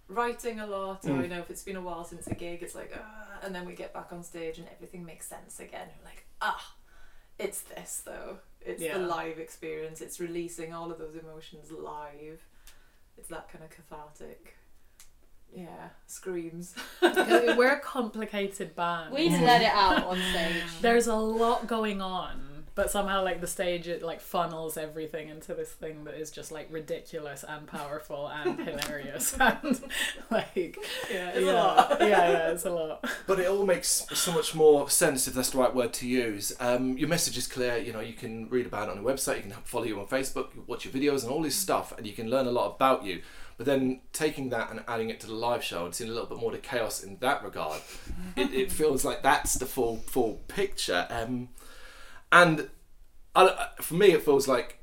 writing 0.09 0.61
a 0.61 0.67
lot, 0.67 1.05
or 1.07 1.11
Mm. 1.11 1.23
you 1.23 1.29
know 1.29 1.39
if 1.39 1.51
it's 1.51 1.63
been 1.63 1.77
a 1.77 1.81
while 1.81 2.05
since 2.05 2.27
a 2.27 2.35
gig, 2.35 2.63
it's 2.63 2.75
like 2.75 2.93
ah, 2.97 3.39
and 3.43 3.55
then 3.55 3.65
we 3.65 3.75
get 3.75 3.95
back 3.95 4.13
on 4.13 4.23
stage 4.23 4.59
and 4.59 4.67
everything 4.75 5.05
makes 5.05 5.27
sense 5.27 5.61
again. 5.61 5.89
We're 5.99 6.05
like 6.11 6.27
ah, 6.43 6.75
it's 7.39 7.61
this 7.63 8.03
though. 8.05 8.39
It's 8.61 8.83
Yeah. 8.83 8.99
the 8.99 9.05
live 9.07 9.39
experience. 9.39 10.01
It's 10.01 10.19
releasing 10.21 10.73
all 10.75 10.91
of 10.91 10.99
those 10.99 11.15
emotions 11.17 11.71
live. 11.71 12.41
It's 13.19 13.29
that 13.29 13.49
kind 13.51 13.65
of 13.65 13.71
cathartic. 13.71 14.55
Yeah, 15.55 15.91
screams. 16.07 16.75
We're 17.01 17.75
a 17.75 17.81
complicated 17.85 18.75
band. 18.75 19.15
we 19.15 19.29
let 19.31 19.63
it 19.63 19.67
out 19.73 20.05
on 20.05 20.17
stage. 20.33 20.63
There's 20.81 21.07
a 21.07 21.15
lot 21.15 21.67
going 21.69 22.03
on, 22.03 22.54
but 22.75 22.91
somehow 22.91 23.23
like 23.23 23.41
the 23.41 23.47
stage 23.47 23.87
it 23.87 24.03
like 24.03 24.21
funnels 24.21 24.77
everything 24.77 25.29
into 25.29 25.55
this 25.55 25.71
thing 25.71 26.05
that 26.05 26.15
is 26.15 26.31
just 26.31 26.51
like 26.51 26.67
ridiculous 26.73 27.45
and 27.49 27.67
powerful 27.67 28.29
and 28.29 28.59
hilarious 28.69 29.35
and 29.39 29.81
like 30.31 30.77
Yeah, 31.13 31.39
yeah, 31.39 31.53
a 31.53 31.53
lot. 31.53 31.97
yeah, 32.01 32.07
yeah, 32.09 32.51
it's 32.51 32.65
a 32.65 32.71
lot. 32.71 33.05
But 33.27 33.39
it 33.41 33.47
all 33.49 33.65
makes 33.65 34.07
so 34.13 34.33
much 34.33 34.55
more 34.55 34.91
sense 34.91 35.29
if 35.29 35.35
that's 35.35 35.51
the 35.51 35.59
right 35.59 35.75
word 35.75 35.93
to 35.95 36.09
use. 36.09 36.53
Um, 36.59 36.99
your 36.99 37.09
message 37.09 37.37
is 37.39 37.47
clear. 37.47 37.77
You 37.79 37.93
know, 37.93 38.01
you 38.01 38.15
can 38.15 38.49
read 38.49 38.67
about 38.67 38.89
it 38.89 38.97
on 38.97 39.03
your 39.03 39.13
website. 39.13 39.37
You 39.37 39.43
can 39.43 39.53
follow 39.65 39.85
you 39.85 39.99
on 40.01 40.07
Facebook, 40.07 40.55
you 40.55 40.65
watch 40.67 40.85
your 40.85 40.93
videos, 40.95 41.23
and 41.23 41.31
all 41.33 41.43
this 41.43 41.57
stuff, 41.57 41.93
and 41.97 42.07
you 42.07 42.13
can 42.13 42.29
learn 42.29 42.47
a 42.47 42.51
lot 42.51 42.75
about 42.75 43.05
you. 43.05 43.23
But 43.57 43.67
then 43.67 44.01
taking 44.13 44.49
that 44.49 44.73
and 44.73 44.83
adding 44.89 45.11
it 45.11 45.21
to 45.21 45.29
the 45.29 45.35
live 45.35 45.63
show 45.63 45.85
and 45.85 45.95
seeing 45.95 46.11
a 46.11 46.13
little 46.13 46.29
bit 46.29 46.39
more 46.39 46.51
to 46.51 46.59
chaos 46.59 47.05
in 47.05 47.19
that 47.21 47.45
regard, 47.45 47.83
it, 48.35 48.53
it 48.53 48.73
feels 48.81 49.05
like 49.05 49.23
that's 49.23 49.55
the 49.55 49.67
full 49.67 49.99
full 50.07 50.41
picture. 50.49 51.07
Um, 51.09 51.51
and 52.41 52.69
I, 53.35 53.69
for 53.81 53.95
me, 53.95 54.09
it 54.13 54.23
feels 54.23 54.47
like 54.47 54.79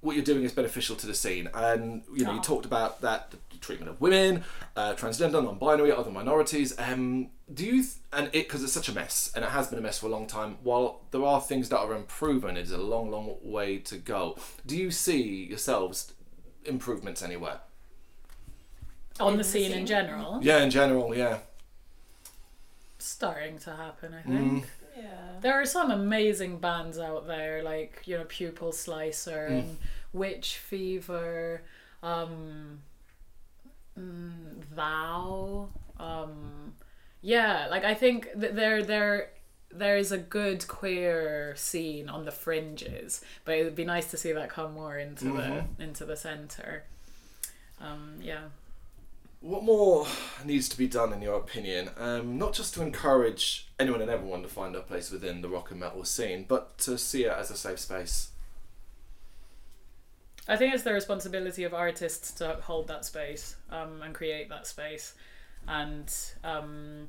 what 0.00 0.14
you're 0.16 0.24
doing 0.24 0.44
is 0.44 0.52
beneficial 0.52 0.96
to 0.96 1.06
the 1.06 1.14
scene. 1.14 1.48
And 1.54 2.02
you 2.14 2.24
know, 2.24 2.32
you 2.32 2.38
Oh. 2.40 2.42
talked 2.42 2.66
about 2.66 3.00
that 3.00 3.30
the 3.30 3.38
treatment 3.66 3.88
of 3.90 4.00
women, 4.00 4.44
uh, 4.76 4.92
transgender, 4.94 5.42
non-binary, 5.42 5.90
other 5.92 6.10
minorities. 6.10 6.78
Um, 6.78 7.30
do 7.52 7.64
you 7.64 7.82
th- 7.82 7.94
and 8.12 8.26
it 8.28 8.44
because 8.46 8.62
it's 8.64 8.72
such 8.80 8.88
a 8.88 8.92
mess 8.92 9.30
and 9.34 9.44
it 9.44 9.50
has 9.50 9.68
been 9.68 9.78
a 9.78 9.82
mess 9.82 9.98
for 10.00 10.06
a 10.06 10.10
long 10.10 10.26
time. 10.26 10.58
While 10.62 11.00
there 11.12 11.24
are 11.24 11.40
things 11.40 11.68
that 11.70 11.78
are 11.78 11.94
improving, 11.94 12.56
it's 12.58 12.72
a 12.72 12.76
long, 12.78 13.10
long 13.10 13.36
way 13.42 13.78
to 13.90 13.96
go. 13.96 14.36
Do 14.66 14.76
you 14.76 14.90
see 14.90 15.44
yourselves 15.52 16.12
improvements 16.66 17.22
anywhere? 17.22 17.60
On 19.20 19.32
In 19.32 19.38
the 19.38 19.44
the 19.44 19.48
scene 19.48 19.72
in 19.72 19.86
general, 19.86 20.40
Yeah, 20.42 20.62
in 20.62 20.70
general, 20.70 21.14
yeah. 21.16 21.38
starting 22.98 23.58
to 23.60 23.70
happen. 23.76 24.14
I 24.14 24.22
think. 24.22 24.64
Mm. 24.64 24.68
Yeah. 24.96 25.38
There 25.40 25.54
are 25.54 25.66
some 25.66 25.90
amazing 25.90 26.58
bands 26.58 26.98
out 26.98 27.26
there, 27.26 27.62
like 27.62 28.02
you 28.06 28.16
know 28.16 28.24
Pupil 28.24 28.72
Slicer 28.72 29.48
Mm. 29.50 29.58
and 29.58 29.78
Witch 30.12 30.56
Fever, 30.58 31.62
um, 32.02 32.80
mm, 33.98 34.62
Thou. 34.74 35.68
Um, 35.98 36.74
yeah, 37.20 37.66
like 37.70 37.84
I 37.84 37.94
think 37.94 38.28
that 38.36 38.54
there 38.56 38.82
there 38.82 39.30
there 39.70 39.96
is 39.96 40.12
a 40.12 40.18
good 40.18 40.66
queer 40.68 41.54
scene 41.56 42.08
on 42.08 42.24
the 42.24 42.30
fringes, 42.30 43.20
but 43.44 43.56
it 43.58 43.64
would 43.64 43.74
be 43.74 43.84
nice 43.84 44.08
to 44.12 44.16
see 44.16 44.30
that 44.32 44.48
come 44.48 44.72
more 44.74 44.96
into 44.98 45.24
Mhm. 45.26 45.76
the 45.76 45.82
into 45.84 46.04
the 46.04 46.16
center. 46.16 46.84
Um, 47.80 48.18
yeah. 48.22 48.44
What 49.44 49.62
more 49.62 50.06
needs 50.42 50.70
to 50.70 50.78
be 50.78 50.88
done, 50.88 51.12
in 51.12 51.20
your 51.20 51.34
opinion? 51.34 51.90
Um, 51.98 52.38
not 52.38 52.54
just 52.54 52.72
to 52.74 52.82
encourage 52.82 53.68
anyone 53.78 54.00
and 54.00 54.10
everyone 54.10 54.40
to 54.40 54.48
find 54.48 54.74
their 54.74 54.80
place 54.80 55.10
within 55.10 55.42
the 55.42 55.50
rock 55.50 55.70
and 55.70 55.78
metal 55.78 56.02
scene, 56.04 56.46
but 56.48 56.78
to 56.78 56.96
see 56.96 57.24
it 57.24 57.32
as 57.32 57.50
a 57.50 57.56
safe 57.58 57.78
space. 57.78 58.30
I 60.48 60.56
think 60.56 60.72
it's 60.72 60.82
the 60.82 60.94
responsibility 60.94 61.64
of 61.64 61.74
artists 61.74 62.32
to 62.32 62.56
hold 62.62 62.88
that 62.88 63.04
space 63.04 63.56
um, 63.68 64.00
and 64.02 64.14
create 64.14 64.48
that 64.48 64.66
space, 64.66 65.12
and 65.68 66.10
um, 66.42 67.08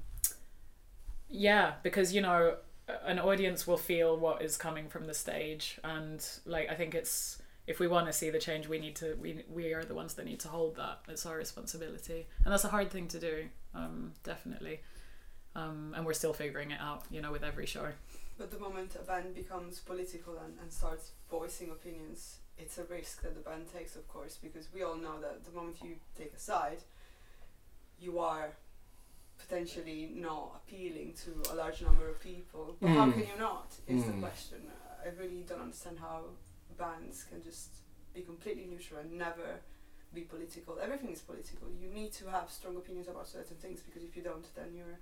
yeah, 1.30 1.76
because 1.84 2.14
you 2.14 2.20
know 2.20 2.58
an 3.06 3.18
audience 3.18 3.66
will 3.66 3.78
feel 3.78 4.18
what 4.18 4.42
is 4.42 4.58
coming 4.58 4.90
from 4.90 5.06
the 5.06 5.14
stage, 5.14 5.80
and 5.86 6.28
like 6.46 6.70
I 6.70 6.76
think 6.76 6.96
it's 6.96 7.42
if 7.68 7.80
we 7.80 7.88
want 7.88 8.06
to 8.08 8.14
see 8.14 8.30
the 8.30 8.40
change, 8.40 8.68
we 8.68 8.80
need 8.80 8.96
to 8.98 9.16
we 9.22 9.44
we 9.50 9.74
are 9.74 9.84
the 9.84 9.96
ones 9.96 10.14
that 10.16 10.26
need 10.26 10.40
to 10.42 10.48
hold 10.50 10.76
that. 10.76 11.00
It's 11.08 11.26
our 11.26 11.38
responsibility, 11.38 12.26
and 12.44 12.52
that's 12.54 12.64
a 12.66 12.70
hard 12.70 12.92
thing 12.92 13.08
to 13.10 13.20
do, 13.20 13.46
um, 13.74 14.14
definitely. 14.24 14.82
Um, 15.56 15.94
and 15.96 16.06
we're 16.06 16.14
still 16.14 16.34
figuring 16.34 16.72
it 16.72 16.80
out, 16.82 17.04
you 17.10 17.22
know, 17.22 17.32
with 17.32 17.44
every 17.44 17.66
show. 17.66 17.88
But 18.38 18.52
the 18.52 18.60
moment 18.60 18.96
a 19.02 19.04
band 19.04 19.34
becomes 19.34 19.80
political 19.80 20.38
and, 20.44 20.54
and 20.62 20.70
starts 20.72 21.12
voicing 21.32 21.70
opinions, 21.70 22.40
it's 22.58 22.78
a 22.78 22.84
risk 22.84 23.22
that 23.22 23.34
the 23.36 23.40
band 23.50 23.72
takes, 23.74 23.96
of 23.96 24.06
course, 24.10 24.38
because 24.42 24.68
we 24.74 24.84
all 24.84 24.98
know 24.98 25.18
that 25.22 25.46
the 25.46 25.52
moment 25.52 25.78
you 25.82 25.96
take 26.18 26.34
a 26.36 26.40
side, 26.40 26.80
you 28.02 28.20
are 28.20 28.50
potentially 29.38 30.12
not 30.14 30.62
appealing 30.68 31.14
to 31.24 31.52
a 31.52 31.56
large 31.56 31.82
number 31.82 32.10
of 32.10 32.20
people. 32.20 32.76
But 32.82 32.90
how 32.90 33.06
Mm. 33.08 33.14
can 33.14 33.28
you 33.28 33.38
not? 33.38 33.72
Is 33.88 34.04
Mm. 34.04 34.08
the 34.16 34.20
question. 34.28 34.72
I 35.06 35.10
really 35.10 35.44
don't 35.44 35.62
understand 35.62 36.00
how 36.00 36.26
bands 36.78 37.24
can 37.30 37.44
just 37.44 37.70
be 38.14 38.22
completely 38.22 38.66
neutral 38.66 39.00
and 39.02 39.12
never 39.18 39.60
be 40.14 40.22
political. 40.22 40.78
Everything 40.82 41.12
is 41.12 41.22
political. 41.22 41.68
You 41.80 41.90
need 41.90 42.14
to 42.14 42.30
have 42.30 42.50
strong 42.50 42.78
opinions 42.78 43.08
about 43.08 43.28
certain 43.28 43.58
things 43.58 43.82
because 43.82 44.04
if 44.04 44.16
you 44.16 44.22
don't, 44.24 44.46
then 44.56 44.74
you're 44.76 45.00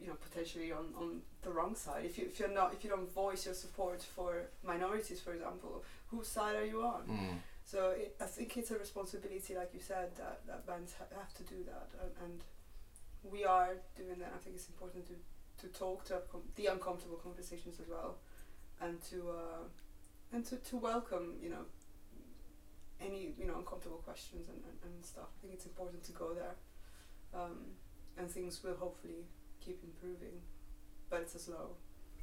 you 0.00 0.08
know 0.08 0.14
potentially 0.14 0.72
on, 0.72 0.86
on 0.98 1.20
the 1.42 1.50
wrong 1.50 1.76
side 1.76 2.04
if 2.04 2.18
you 2.18 2.24
if 2.24 2.40
you're 2.40 2.50
not 2.52 2.72
if 2.72 2.82
you 2.82 2.90
don't 2.90 3.12
voice 3.12 3.44
your 3.46 3.54
support 3.54 4.02
for 4.02 4.48
minorities 4.66 5.20
for 5.20 5.32
example 5.32 5.84
whose 6.08 6.26
side 6.26 6.56
are 6.56 6.64
you 6.64 6.82
on 6.82 7.02
Mm. 7.08 7.36
so 7.64 7.90
it, 7.90 8.16
I 8.20 8.24
think 8.24 8.56
it's 8.56 8.72
a 8.72 8.78
responsibility 8.78 9.54
like 9.54 9.70
you 9.72 9.78
said 9.80 10.10
that, 10.16 10.40
that 10.48 10.66
bands 10.66 10.94
ha- 10.98 11.14
have 11.16 11.32
to 11.34 11.44
do 11.44 11.62
that 11.66 11.88
and, 12.02 12.10
and 12.24 12.40
we 13.22 13.44
are 13.44 13.74
doing 13.96 14.18
that 14.18 14.32
I 14.34 14.38
think 14.42 14.56
it's 14.56 14.66
important 14.68 15.06
to 15.06 15.14
to 15.66 15.72
talk 15.78 16.04
to 16.06 16.14
have 16.14 16.28
com- 16.32 16.50
the 16.56 16.66
uncomfortable 16.66 17.18
conversations 17.22 17.78
as 17.78 17.86
well 17.88 18.16
and 18.80 19.00
to 19.10 19.30
uh, 19.30 19.62
and 20.32 20.44
to, 20.46 20.56
to 20.56 20.76
welcome 20.76 21.34
you 21.42 21.50
know 21.50 21.64
any 23.00 23.34
you 23.38 23.46
know 23.46 23.56
uncomfortable 23.58 23.98
questions 23.98 24.48
and, 24.48 24.58
and, 24.64 24.92
and 24.94 25.04
stuff 25.04 25.28
I 25.38 25.42
think 25.42 25.54
it's 25.54 25.66
important 25.66 26.04
to 26.04 26.12
go 26.12 26.32
there 26.34 26.54
um, 27.34 27.56
and 28.16 28.30
things 28.30 28.62
will 28.62 28.74
hopefully 28.76 29.24
keep 29.64 29.80
improving, 29.82 30.36
but 31.08 31.20
it's 31.22 31.34
a 31.34 31.38
slow 31.38 31.70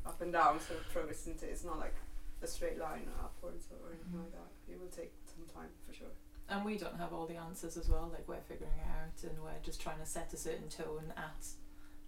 up 0.06 0.22
and 0.22 0.32
down 0.32 0.60
sort 0.60 0.80
of 0.82 0.90
progress. 0.94 1.22
Isn't 1.22 1.42
it? 1.42 1.48
It's 1.48 1.64
not 1.64 1.80
like 1.80 1.96
a 2.44 2.48
straight 2.48 2.78
line 2.78 3.08
upwards 3.20 3.66
or 3.72 3.90
anything 3.92 4.14
Mhm. 4.14 4.20
like 4.24 4.32
that. 4.34 4.72
It 4.72 4.80
will 4.80 4.88
take 4.90 5.12
some 5.26 5.48
time 5.48 5.70
for 5.88 5.94
sure. 5.94 6.12
And 6.48 6.64
we 6.64 6.78
don't 6.78 6.96
have 6.98 7.12
all 7.12 7.26
the 7.26 7.38
answers 7.38 7.76
as 7.76 7.90
well. 7.90 8.08
Like 8.14 8.28
we're 8.28 8.40
figuring 8.42 8.74
it 8.78 8.86
out, 8.88 9.24
and 9.24 9.42
we're 9.42 9.60
just 9.64 9.82
trying 9.82 9.98
to 10.00 10.06
set 10.06 10.32
a 10.34 10.38
certain 10.38 10.70
tone 10.70 11.12
at 11.18 11.48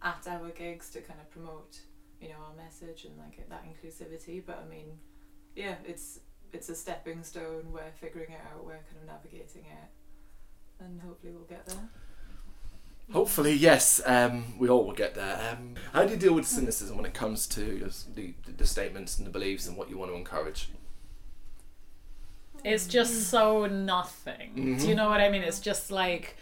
at 0.03 0.27
our 0.27 0.49
gigs 0.51 0.91
to 0.91 1.01
kind 1.01 1.19
of 1.19 1.29
promote, 1.31 1.79
you 2.19 2.29
know, 2.29 2.37
our 2.49 2.53
message 2.55 3.05
and 3.05 3.17
like 3.17 3.49
that 3.49 3.63
inclusivity. 3.65 4.45
But 4.45 4.59
I 4.59 4.65
mean, 4.69 4.99
yeah, 5.55 5.75
it's 5.85 6.19
it's 6.53 6.69
a 6.69 6.75
stepping 6.75 7.23
stone. 7.23 7.71
We're 7.71 7.91
figuring 7.99 8.31
it 8.31 8.41
out. 8.53 8.65
We're 8.65 8.73
kind 8.73 8.97
of 9.01 9.07
navigating 9.07 9.63
it, 9.65 10.83
and 10.83 11.01
hopefully 11.01 11.33
we'll 11.33 11.43
get 11.45 11.65
there. 11.65 11.89
Hopefully, 13.13 13.53
yes. 13.53 14.01
Um, 14.05 14.53
we 14.57 14.69
all 14.69 14.85
will 14.85 14.93
get 14.93 15.15
there. 15.15 15.51
Um, 15.51 15.75
how 15.91 16.05
do 16.05 16.13
you 16.13 16.19
deal 16.19 16.33
with 16.33 16.47
cynicism 16.47 16.95
when 16.95 17.05
it 17.05 17.13
comes 17.13 17.45
to 17.47 17.61
your 17.77 17.89
the, 18.15 18.33
the 18.57 18.65
statements 18.65 19.17
and 19.17 19.27
the 19.27 19.31
beliefs 19.31 19.67
and 19.67 19.75
what 19.77 19.89
you 19.89 19.97
want 19.97 20.11
to 20.11 20.15
encourage? 20.15 20.69
It's 22.63 22.85
just 22.87 23.29
so 23.29 23.65
nothing. 23.65 24.51
Do 24.55 24.61
you 24.87 24.93
Mhm. 24.93 24.95
know 24.95 25.09
what 25.09 25.19
I 25.19 25.29
mean? 25.29 25.41
It's 25.41 25.59
just 25.59 25.89
like 25.91 26.37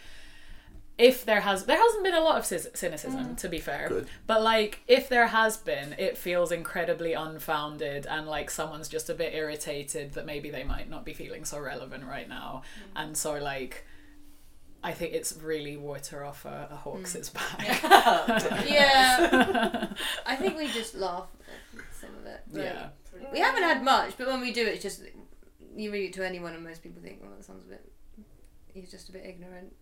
if 1.00 1.24
there 1.24 1.40
has 1.40 1.64
there 1.64 1.78
hasn't 1.78 2.04
been 2.04 2.14
a 2.14 2.20
lot 2.20 2.36
of 2.36 2.44
cy- 2.44 2.58
cynicism 2.74 3.28
mm. 3.28 3.36
to 3.36 3.48
be 3.48 3.58
fair 3.58 3.88
Good. 3.88 4.08
but 4.26 4.42
like 4.42 4.80
if 4.86 5.08
there 5.08 5.28
has 5.28 5.56
been 5.56 5.94
it 5.98 6.18
feels 6.18 6.52
incredibly 6.52 7.14
unfounded 7.14 8.06
and 8.06 8.26
like 8.26 8.50
someone's 8.50 8.88
just 8.88 9.08
a 9.08 9.14
bit 9.14 9.34
irritated 9.34 10.12
that 10.12 10.26
maybe 10.26 10.50
they 10.50 10.62
might 10.62 10.90
not 10.90 11.04
be 11.06 11.14
feeling 11.14 11.46
so 11.46 11.58
relevant 11.58 12.04
right 12.04 12.28
now 12.28 12.62
mm. 12.78 13.02
and 13.02 13.16
so 13.16 13.34
like 13.38 13.86
I 14.82 14.92
think 14.92 15.12
it's 15.12 15.36
really 15.36 15.76
water 15.76 16.24
off 16.24 16.46
a, 16.46 16.68
a 16.70 16.76
hawk's 16.76 17.14
mm. 17.14 17.34
back. 17.34 18.64
Yeah. 18.70 19.88
I 20.24 20.36
think 20.36 20.56
we 20.56 20.68
just 20.68 20.94
laugh 20.94 21.28
at 21.76 21.84
some 21.94 22.08
of 22.18 22.24
it. 22.24 22.40
Yeah. 22.50 22.88
We 23.30 23.40
haven't 23.40 23.62
had 23.62 23.84
much, 23.84 24.16
but 24.16 24.26
when 24.26 24.40
we 24.40 24.52
do, 24.52 24.64
it's 24.66 24.82
just 24.82 25.02
you 25.76 25.92
read 25.92 26.06
it 26.06 26.12
to 26.14 26.26
anyone, 26.26 26.54
and 26.54 26.64
most 26.64 26.82
people 26.82 27.02
think, 27.02 27.18
"Well, 27.20 27.30
that 27.36 27.44
sounds 27.44 27.66
a 27.66 27.68
bit." 27.68 27.92
He's 28.72 28.90
just 28.90 29.10
a 29.10 29.12
bit 29.12 29.26
ignorant. 29.26 29.74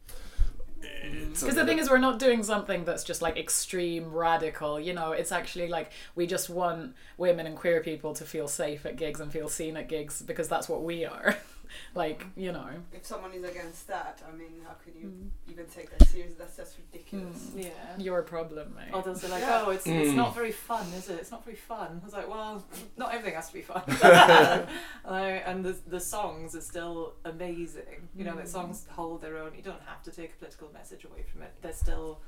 Because 0.80 1.54
the 1.54 1.64
thing 1.64 1.78
is, 1.78 1.90
we're 1.90 1.99
not 1.99 2.18
doing 2.18 2.42
something 2.42 2.85
that's 2.85 3.04
just 3.04 3.23
like 3.23 3.37
extreme 3.37 4.12
radical. 4.12 4.78
You 4.78 4.92
know, 4.92 5.12
it's 5.12 5.32
actually 5.32 5.68
like 5.68 5.92
we 6.14 6.26
just 6.26 6.50
want 6.50 6.94
women 7.16 7.47
and 7.47 7.56
queer 7.56 7.80
people 7.80 8.14
to 8.14 8.25
feel 8.25 8.49
safe 8.49 8.85
at 8.87 8.97
gigs 8.97 9.20
and 9.20 9.30
feel 9.32 9.49
seen 9.49 9.76
at 9.76 9.88
gigs 9.88 10.23
because 10.23 10.49
that's 10.49 10.68
what 10.68 10.82
we 10.82 11.04
are. 11.04 11.37
like, 11.94 12.25
you 12.37 12.52
know. 12.52 12.68
If 12.92 13.06
someone 13.06 13.32
is 13.32 13.44
against 13.44 13.87
that, 13.88 14.22
I 14.28 14.37
mean, 14.37 14.60
how 14.66 14.75
could 14.84 14.94
you 14.94 15.06
Mm. 15.08 15.30
even 15.52 15.66
take 15.66 15.90
that 15.96 16.06
seriously? 16.08 16.37
That's 16.38 16.56
just 16.56 16.76
ridiculous. 16.78 17.50
Yeah. 17.54 17.68
Your 17.98 18.22
problem, 18.22 18.75
mate. 18.75 18.92
Or 18.92 19.02
they'll 19.02 19.14
say 19.14 19.28
like, 19.28 19.42
Yeah. 19.42 19.64
oh, 19.66 19.70
it's, 19.70 19.87
it's 19.87 20.12
Mm. 20.12 20.16
not 20.16 20.34
very 20.34 20.52
fun, 20.52 20.87
is 20.94 21.08
it? 21.08 21.18
It's 21.20 21.30
not 21.30 21.44
very 21.44 21.56
fun. 21.56 22.00
I 22.02 22.04
was 22.04 22.14
like, 22.14 22.28
well, 22.28 22.64
not 22.96 23.12
everything 23.14 23.34
has 23.34 23.48
to 23.48 23.54
be 23.54 23.62
fun. 23.62 23.82
And 25.48 25.64
the 25.64 25.76
the 25.87 26.00
songs 26.00 26.54
are 26.54 26.60
still 26.60 27.14
amazing. 27.25 28.08
You 28.14 28.25
know, 28.25 28.37
the 28.37 28.46
songs 28.46 28.87
hold 28.90 29.22
their 29.22 29.38
own. 29.38 29.52
You 29.56 29.62
don't 29.62 29.82
have 29.87 30.02
to 30.04 30.10
take 30.10 30.32
a 30.32 30.37
political 30.37 30.68
message 30.72 31.04
away 31.04 31.22
from 31.22 31.42
it. 31.42 31.52
They're 31.62 31.72
still 31.72 32.20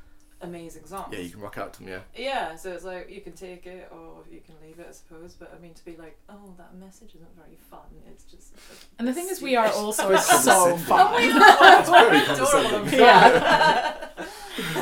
amazing 0.42 0.86
songs. 0.86 1.08
Yeah, 1.12 1.20
you 1.20 1.30
can 1.30 1.40
rock 1.40 1.58
out 1.58 1.72
to 1.74 1.80
them. 1.80 1.88
Yeah. 1.88 2.00
Yeah, 2.16 2.56
so 2.56 2.72
it's 2.72 2.84
like 2.84 3.10
you 3.10 3.20
can 3.20 3.32
take 3.32 3.66
it 3.66 3.88
or 3.92 4.24
you 4.30 4.40
can 4.40 4.54
leave 4.66 4.78
it, 4.78 4.86
I 4.88 4.92
suppose. 4.92 5.34
But 5.34 5.52
I 5.56 5.60
mean, 5.60 5.74
to 5.74 5.84
be 5.84 5.96
like, 5.96 6.16
oh, 6.28 6.54
that 6.58 6.74
message 6.76 7.14
isn't 7.14 7.36
very 7.36 7.56
fun. 7.70 7.80
It's 8.10 8.24
just. 8.24 8.54
And 8.98 9.06
the 9.06 9.12
thing 9.12 9.28
is, 9.28 9.40
we 9.42 9.56
are 9.56 9.68
also 9.68 10.16
so 10.16 10.76
fun. 10.88 11.14
It's 11.18 11.88
very 11.90 12.18
Adorable. 12.22 12.88
condescending. 12.88 13.00
Yeah. 13.00 14.08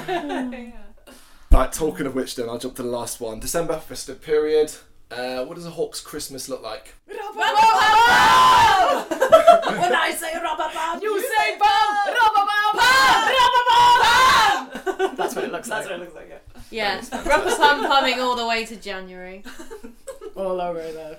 yeah. 0.09 0.73
Right, 1.51 1.73
talking 1.73 2.07
of 2.07 2.15
which, 2.15 2.37
then 2.37 2.49
I'll 2.49 2.59
jump 2.59 2.77
to 2.77 2.83
the 2.83 2.89
last 2.89 3.21
one. 3.21 3.41
December 3.41 3.79
festive 3.79 4.21
period. 4.23 4.73
Uh, 5.11 5.45
what 5.47 5.55
does 5.55 5.65
a 5.67 5.71
Hawxx 5.71 6.05
Christmas 6.05 6.49
look 6.51 6.63
like? 6.63 6.95
when 7.07 7.17
I 9.95 10.15
say 10.17 10.35
rubber 10.43 10.69
band, 10.75 11.03
You 11.03 11.15
what 15.39 15.45
it 15.49 15.53
looks 15.53 15.69
That's 15.69 15.87
like. 15.89 15.99
what 15.99 16.09
it 16.09 16.15
looks 16.15 16.15
like. 16.15 16.43
Yeah. 16.71 17.01
Yeah, 17.11 17.29
rubber 17.29 17.55
pum 17.57 17.87
pumming 17.87 18.21
all 18.21 18.37
the 18.37 18.47
way 18.47 18.65
to 18.67 18.77
January. 18.77 19.43
All 20.37 20.61
over 20.61 20.79
there. 20.81 21.17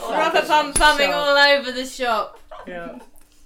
Rubber 0.00 0.42
pum 0.46 0.72
pumming 0.72 1.08
Shop. 1.10 1.14
all 1.14 1.36
over 1.36 1.72
the 1.72 1.84
shop. 1.84 2.40
Yeah. 2.66 2.98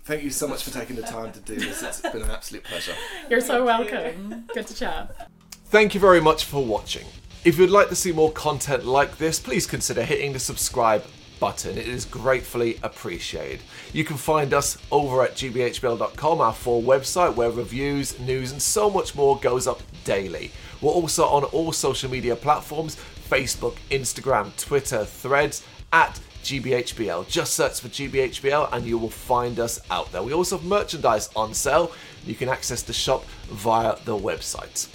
Thank 0.04 0.22
you 0.22 0.30
so 0.30 0.46
much 0.46 0.62
for 0.62 0.70
taking 0.70 0.94
the 0.94 1.02
time 1.02 1.32
to 1.32 1.40
do 1.40 1.56
this. 1.56 1.82
It's 1.82 2.00
been 2.00 2.22
an 2.22 2.30
absolute 2.30 2.62
pleasure. 2.62 2.94
You're 3.28 3.40
so 3.40 3.64
welcome. 3.64 4.44
Good 4.54 4.68
to 4.68 4.74
chat. 4.74 5.28
Thank 5.66 5.94
you 5.94 6.00
very 6.00 6.20
much 6.20 6.44
for 6.44 6.64
watching. 6.64 7.06
If 7.44 7.58
you'd 7.58 7.70
like 7.70 7.88
to 7.88 7.96
see 7.96 8.12
more 8.12 8.30
content 8.30 8.84
like 8.84 9.18
this, 9.18 9.40
please 9.40 9.66
consider 9.66 10.04
hitting 10.04 10.32
the 10.32 10.38
subscribe 10.38 11.02
button. 11.40 11.76
It 11.76 11.88
is 11.88 12.04
gratefully 12.04 12.78
appreciated. 12.82 13.60
You 13.92 14.04
can 14.04 14.16
find 14.16 14.54
us 14.54 14.78
over 14.92 15.22
at 15.22 15.34
gbhbl.com, 15.34 16.40
our 16.40 16.52
full 16.52 16.82
website 16.82 17.34
where 17.34 17.50
reviews, 17.50 18.18
news, 18.20 18.52
and 18.52 18.62
so 18.62 18.88
much 18.88 19.14
more 19.14 19.38
goes 19.40 19.66
up 19.66 19.82
daily. 20.04 20.52
We're 20.80 20.92
also 20.92 21.24
on 21.24 21.44
all 21.44 21.72
social 21.72 22.10
media 22.10 22.36
platforms 22.36 22.96
Facebook, 23.28 23.76
Instagram, 23.90 24.54
Twitter, 24.56 25.04
Threads, 25.04 25.64
at 25.92 26.20
GBHBL. 26.42 27.28
Just 27.28 27.54
search 27.54 27.80
for 27.80 27.88
GBHBL 27.88 28.68
and 28.72 28.84
you 28.84 28.98
will 28.98 29.10
find 29.10 29.60
us 29.60 29.80
out 29.90 30.10
there. 30.12 30.22
We 30.22 30.32
also 30.32 30.58
have 30.58 30.66
merchandise 30.66 31.30
on 31.36 31.54
sale. 31.54 31.92
You 32.24 32.34
can 32.34 32.48
access 32.48 32.82
the 32.82 32.92
shop 32.92 33.24
via 33.48 33.96
the 34.04 34.16
website. 34.16 34.88